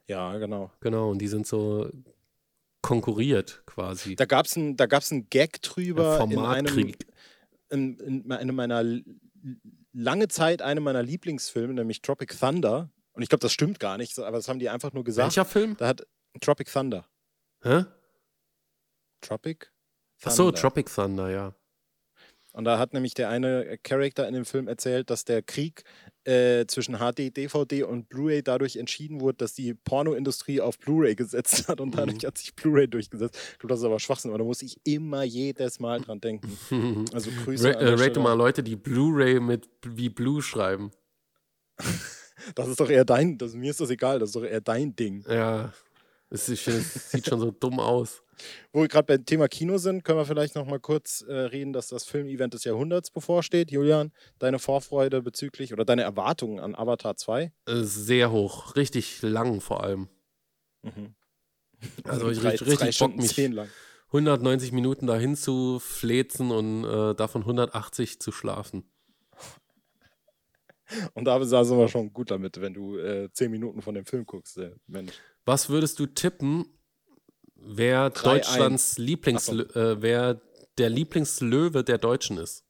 ja, 0.08 0.36
genau. 0.38 0.70
Genau, 0.80 1.10
und 1.10 1.18
die 1.18 1.26
sind 1.28 1.46
so 1.48 1.90
konkurriert 2.80 3.62
quasi. 3.66 4.14
Da 4.14 4.24
gab 4.24 4.46
es 4.46 4.56
einen 4.56 4.76
Gag 5.30 5.60
drüber 5.62 6.16
in 6.30 6.38
einem, 6.38 6.66
Formatkrieg. 6.68 7.06
In, 7.70 7.98
in 7.98 8.32
einem 8.32 8.54
meiner 8.54 8.82
lange 9.92 10.28
Zeit 10.28 10.62
einem 10.62 10.84
meiner 10.84 11.02
Lieblingsfilme, 11.02 11.74
nämlich 11.74 12.02
Tropic 12.02 12.38
Thunder. 12.38 12.90
Und 13.12 13.22
ich 13.22 13.28
glaube, 13.28 13.40
das 13.40 13.52
stimmt 13.52 13.80
gar 13.80 13.96
nicht, 13.96 14.18
aber 14.18 14.36
das 14.36 14.48
haben 14.48 14.58
die 14.58 14.68
einfach 14.68 14.92
nur 14.92 15.04
gesagt. 15.04 15.28
Welcher 15.36 15.44
Film? 15.44 15.76
Da 15.78 15.88
hat 15.88 16.06
Tropic 16.40 16.70
Thunder. 16.70 17.08
Hä? 17.62 17.84
Tropic? 19.22 19.72
Ach 20.22 20.30
so, 20.30 20.44
Thunder. 20.44 20.60
Tropic 20.60 20.94
Thunder, 20.94 21.30
ja. 21.30 21.54
Und 22.56 22.64
da 22.64 22.78
hat 22.78 22.94
nämlich 22.94 23.12
der 23.12 23.28
eine 23.28 23.76
Charakter 23.82 24.26
in 24.26 24.32
dem 24.32 24.46
Film 24.46 24.66
erzählt, 24.66 25.10
dass 25.10 25.26
der 25.26 25.42
Krieg 25.42 25.84
äh, 26.24 26.64
zwischen 26.66 26.96
HD, 26.96 27.36
DVD 27.36 27.82
und 27.82 28.08
Blu-ray 28.08 28.42
dadurch 28.42 28.76
entschieden 28.76 29.20
wurde, 29.20 29.36
dass 29.36 29.52
die 29.52 29.74
Pornoindustrie 29.74 30.62
auf 30.62 30.78
Blu-ray 30.78 31.14
gesetzt 31.14 31.68
hat 31.68 31.82
und 31.82 31.90
dadurch 31.98 32.22
Mhm. 32.22 32.26
hat 32.28 32.38
sich 32.38 32.54
Blu-ray 32.54 32.88
durchgesetzt. 32.88 33.36
Ich 33.52 33.58
glaube, 33.58 33.74
das 33.74 33.80
ist 33.80 33.84
aber 33.84 34.00
Schwachsinn, 34.00 34.30
aber 34.30 34.38
da 34.38 34.44
muss 34.44 34.62
ich 34.62 34.80
immer 34.84 35.22
jedes 35.22 35.80
Mal 35.80 36.00
dran 36.00 36.18
denken. 36.22 36.48
Also 37.12 37.30
Grüße 37.44 37.74
Ra 37.74 37.78
äh, 37.78 37.92
rate 37.92 38.20
mal 38.20 38.32
Leute, 38.32 38.62
die 38.62 38.76
Blu-ray 38.76 39.38
mit 39.38 39.68
wie 39.84 40.08
Blue 40.08 40.40
schreiben. 40.40 40.92
Das 42.54 42.68
ist 42.68 42.78
doch 42.80 42.88
eher 42.90 43.04
dein, 43.04 43.38
das, 43.38 43.54
mir 43.54 43.70
ist 43.70 43.80
das 43.80 43.90
egal, 43.90 44.18
das 44.18 44.28
ist 44.30 44.36
doch 44.36 44.44
eher 44.44 44.60
dein 44.60 44.94
Ding. 44.94 45.24
Ja, 45.28 45.72
es 46.30 46.46
sieht 46.46 47.26
schon 47.26 47.40
so 47.40 47.50
dumm 47.50 47.80
aus. 47.80 48.22
Wo 48.72 48.82
wir 48.82 48.88
gerade 48.88 49.06
beim 49.06 49.24
Thema 49.24 49.48
Kino 49.48 49.78
sind, 49.78 50.04
können 50.04 50.18
wir 50.18 50.26
vielleicht 50.26 50.54
noch 50.54 50.66
mal 50.66 50.80
kurz 50.80 51.22
äh, 51.22 51.32
reden, 51.32 51.72
dass 51.72 51.88
das 51.88 52.04
Filmevent 52.04 52.54
des 52.54 52.64
Jahrhunderts 52.64 53.10
bevorsteht. 53.10 53.70
Julian, 53.70 54.12
deine 54.38 54.58
Vorfreude 54.58 55.22
bezüglich 55.22 55.72
oder 55.72 55.84
deine 55.84 56.02
Erwartungen 56.02 56.60
an 56.60 56.74
Avatar 56.74 57.16
2? 57.16 57.52
Äh, 57.66 57.82
Sehr 57.82 58.30
hoch, 58.30 58.76
richtig 58.76 59.22
lang 59.22 59.60
vor 59.60 59.82
allem. 59.82 60.08
Mhm. 60.82 61.14
Also 62.04 62.30
ich 62.30 62.40
drei, 62.40 62.50
richtig, 62.50 62.96
drei 62.96 63.06
Bock, 63.06 63.16
mich 63.16 63.36
lang. 63.36 63.68
190 64.06 64.72
Minuten 64.72 65.06
dahin 65.06 65.36
zu 65.36 65.78
flezen 65.78 66.50
und 66.50 66.84
äh, 66.84 67.14
davon 67.14 67.42
180 67.42 68.18
zu 68.18 68.32
schlafen. 68.32 68.84
Und 71.14 71.24
da 71.24 71.42
sind 71.44 71.78
wir 71.78 71.88
schon 71.88 72.12
gut 72.12 72.30
damit, 72.30 72.60
wenn 72.60 72.72
du 72.72 72.96
äh, 72.96 73.28
zehn 73.32 73.50
Minuten 73.50 73.82
von 73.82 73.94
dem 73.94 74.06
Film 74.06 74.24
guckst. 74.24 74.58
Äh, 74.58 74.72
Mensch. 74.86 75.12
Was 75.44 75.68
würdest 75.68 75.98
du 75.98 76.06
tippen, 76.06 76.64
wer 77.66 78.12
3-1. 78.12 78.22
Deutschlands 78.22 78.98
Lieblings, 78.98 79.48
äh, 79.48 80.00
wer 80.00 80.40
der 80.78 80.90
Lieblingslöwe 80.90 81.84
der 81.84 81.98
Deutschen 81.98 82.38
ist? 82.38 82.64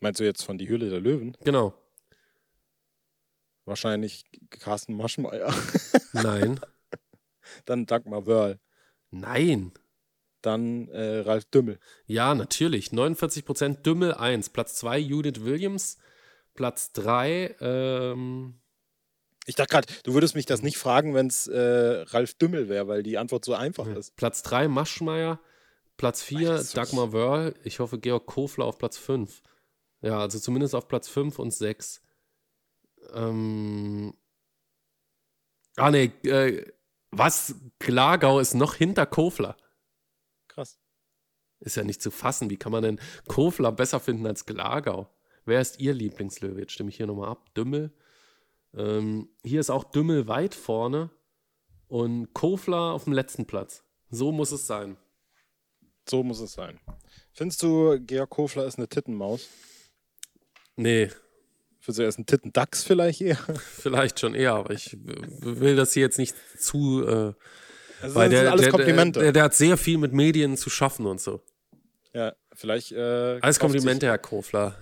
Meinst 0.00 0.20
du 0.20 0.24
jetzt 0.24 0.44
von 0.44 0.58
Die 0.58 0.68
Höhle 0.68 0.90
der 0.90 1.00
Löwen? 1.00 1.36
Genau. 1.44 1.74
Wahrscheinlich 3.64 4.24
Carsten 4.50 4.94
Maschmeyer. 4.94 5.52
Nein. 6.12 6.60
Dann 7.64 7.86
Dagmar 7.86 8.26
Wörl. 8.26 8.60
Nein. 9.10 9.72
Dann 10.40 10.88
äh, 10.88 11.18
Ralf 11.18 11.44
Dümmel. 11.46 11.78
Ja, 12.06 12.34
natürlich. 12.34 12.88
49% 12.90 13.82
Dümmel 13.82 14.14
1. 14.14 14.50
Platz 14.50 14.76
2 14.76 14.98
Judith 14.98 15.42
Williams. 15.42 15.98
Platz 16.54 16.92
3, 16.92 17.56
ähm, 17.60 18.60
Ich 19.48 19.54
dachte 19.54 19.70
gerade, 19.72 19.86
du 20.04 20.12
würdest 20.12 20.34
mich 20.34 20.44
das 20.44 20.60
nicht 20.60 20.76
fragen, 20.76 21.14
wenn 21.14 21.26
es 21.28 21.46
äh, 21.46 21.58
Ralf 22.08 22.34
Dümmel 22.34 22.68
wäre, 22.68 22.86
weil 22.86 23.02
die 23.02 23.16
Antwort 23.16 23.46
so 23.46 23.54
einfach 23.54 23.86
ist. 23.86 24.14
Platz 24.14 24.42
3 24.42 24.68
Maschmeyer. 24.68 25.40
Platz 25.96 26.22
4 26.22 26.50
das 26.50 26.60
ist 26.64 26.70
so- 26.72 26.76
Dagmar 26.76 27.12
Wörl. 27.14 27.54
Ich 27.64 27.80
hoffe 27.80 27.98
Georg 27.98 28.26
Kofler 28.26 28.66
auf 28.66 28.76
Platz 28.76 28.98
5. 28.98 29.42
Ja, 30.02 30.20
also 30.20 30.38
zumindest 30.38 30.74
auf 30.74 30.86
Platz 30.86 31.08
5 31.08 31.38
und 31.38 31.50
6. 31.52 32.02
Ähm. 33.14 34.12
Ah, 35.76 35.90
nee, 35.90 36.12
äh, 36.24 36.70
was? 37.10 37.54
Glagau 37.78 38.40
ist 38.40 38.52
noch 38.54 38.74
hinter 38.74 39.06
Kofler. 39.06 39.56
Krass. 40.48 40.78
Ist 41.60 41.76
ja 41.76 41.84
nicht 41.84 42.02
zu 42.02 42.10
fassen. 42.10 42.50
Wie 42.50 42.58
kann 42.58 42.70
man 42.72 42.82
denn 42.82 43.00
Kofler 43.28 43.72
besser 43.72 43.98
finden 43.98 44.26
als 44.26 44.44
Glagau? 44.44 45.08
Wer 45.46 45.62
ist 45.62 45.80
Ihr 45.80 45.94
Lieblingslöwe? 45.94 46.60
Jetzt 46.60 46.72
stimme 46.72 46.90
ich 46.90 46.98
hier 46.98 47.06
nochmal 47.06 47.30
ab. 47.30 47.54
Dümmel, 47.54 47.92
Ähm, 48.74 49.28
hier 49.44 49.60
ist 49.60 49.70
auch 49.70 49.84
Dümmel 49.84 50.28
weit 50.28 50.54
vorne 50.54 51.10
und 51.88 52.32
Kofler 52.34 52.92
auf 52.92 53.04
dem 53.04 53.12
letzten 53.12 53.46
Platz. 53.46 53.84
So 54.10 54.32
muss 54.32 54.52
es 54.52 54.66
sein. 54.66 54.96
So 56.08 56.22
muss 56.22 56.40
es 56.40 56.52
sein. 56.52 56.80
Findest 57.32 57.62
du, 57.62 57.98
Georg 58.00 58.30
Kofler 58.30 58.66
ist 58.66 58.78
eine 58.78 58.88
Tittenmaus? 58.88 59.48
Nee, 60.76 61.10
Findest 61.80 61.98
du, 61.98 62.02
er 62.02 62.08
ist 62.08 62.18
ein 62.18 62.26
Tittendachs 62.26 62.84
vielleicht 62.84 63.20
eher? 63.20 63.36
vielleicht 63.76 64.20
schon 64.20 64.34
eher, 64.34 64.52
aber 64.54 64.72
ich 64.74 64.96
will 65.00 65.76
das 65.76 65.92
hier 65.94 66.02
jetzt 66.02 66.18
nicht 66.18 66.34
zu. 66.58 67.02
Äh, 67.06 67.32
Also 68.02 68.14
weil 68.14 68.28
das 68.28 68.30
der, 68.30 68.38
sind 68.40 68.48
alles 68.48 68.60
der, 68.62 68.70
Komplimente. 68.70 69.20
Der, 69.20 69.32
der, 69.32 69.42
hat 69.44 69.54
sehr 69.54 69.76
viel 69.76 69.98
mit 69.98 70.12
Medien 70.12 70.56
zu 70.56 70.70
schaffen 70.70 71.06
und 71.06 71.20
so. 71.20 71.40
ja, 72.12 72.34
vielleicht. 72.54 72.92
Äh, 72.92 73.38
Alles 73.40 73.58
Komplimente, 73.58 74.06
Herr 74.06 74.18
Kofler. 74.18 74.76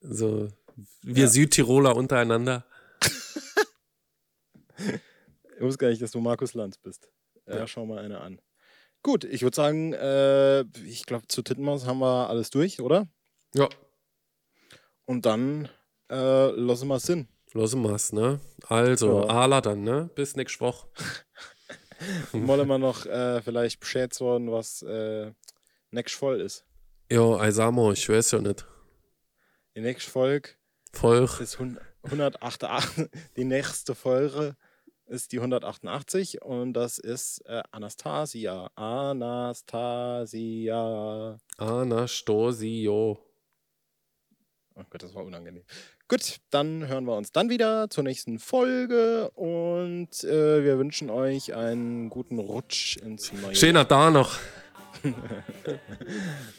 So, 0.00 0.48
wir 1.02 1.24
Ja. 1.24 1.28
Südtiroler 1.28 1.96
untereinander. 1.96 2.64
Ich 4.78 5.60
wusste 5.60 5.78
gar 5.78 5.88
nicht, 5.90 6.02
dass 6.02 6.10
du 6.10 6.20
Markus 6.20 6.54
Lanz 6.54 6.78
bist. 6.78 7.08
Ja, 7.46 7.58
Ja. 7.58 7.66
schau 7.66 7.86
mal 7.86 7.98
eine 7.98 8.20
an. 8.20 8.40
Gut, 9.02 9.24
ich 9.24 9.42
würde 9.42 9.54
sagen, 9.54 9.92
äh, 9.92 10.62
ich 10.84 11.04
glaube, 11.06 11.28
zu 11.28 11.42
Tittenmaus 11.42 11.86
haben 11.86 11.98
wir 12.00 12.28
alles 12.28 12.50
durch, 12.50 12.80
oder? 12.80 13.06
Ja, 13.54 13.68
Und 15.04 15.26
dann 15.26 15.68
äh, 16.10 16.50
lassen 16.50 16.88
wir 16.88 16.96
es 16.96 17.06
hin. 17.06 17.28
los 17.52 17.74
mal's, 17.74 18.12
ne? 18.12 18.40
Also, 18.68 19.20
Ja. 19.22 19.26
Ala 19.42 19.60
dann, 19.60 19.82
ne? 19.84 20.10
Bis 20.14 20.34
nächste 20.36 20.60
Woche. 20.60 20.88
Wollen 22.32 22.66
wir 22.68 22.78
noch 22.78 23.06
äh, 23.06 23.40
vielleicht 23.42 23.80
Bescheid 23.80 24.18
worden, 24.20 24.50
was 24.50 24.82
äh, 24.82 25.32
nächste 25.90 26.18
Folge 26.18 26.42
ist. 26.42 26.64
Jo, 27.10 27.36
Eisamo, 27.38 27.92
ich 27.92 28.08
weiß 28.08 28.32
ja 28.32 28.40
nicht. 28.40 28.66
Die 29.76 29.80
nächste 29.80 30.10
Folge 30.10 30.50
Volk. 30.92 31.40
ist 31.40 31.58
hun- 31.58 31.78
188. 32.04 33.08
Die 33.36 33.44
nächste 33.44 33.94
Folge 33.94 34.56
ist 35.06 35.32
die 35.32 35.38
188 35.38 36.42
und 36.42 36.72
das 36.74 36.98
ist 36.98 37.40
äh, 37.46 37.62
Anastasia. 37.70 38.70
Anastasia. 38.74 40.28
Anastosio. 41.58 43.18
Oh 44.76 44.82
Gott, 44.90 45.04
das 45.04 45.14
war 45.14 45.24
unangenehm. 45.24 45.62
Gut, 46.08 46.40
dann 46.50 46.88
hören 46.88 47.04
wir 47.04 47.16
uns 47.16 47.32
dann 47.32 47.48
wieder 47.48 47.88
zur 47.90 48.04
nächsten 48.04 48.38
Folge 48.38 49.30
und 49.30 50.24
äh, 50.24 50.64
wir 50.64 50.78
wünschen 50.78 51.10
euch 51.10 51.54
einen 51.54 52.10
guten 52.10 52.38
Rutsch 52.38 52.96
ins 52.96 53.32
neue 53.32 53.54
Schöner 53.54 53.84
da 53.84 54.10
noch. 54.10 54.36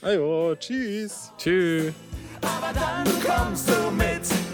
Ajo, 0.01 0.55
tschüss. 0.55 1.31
Tschüss. 1.37 1.93
Aber 2.41 2.71
dann 2.73 3.05
kommst 3.21 3.69
du 3.69 3.91
mit 3.91 4.44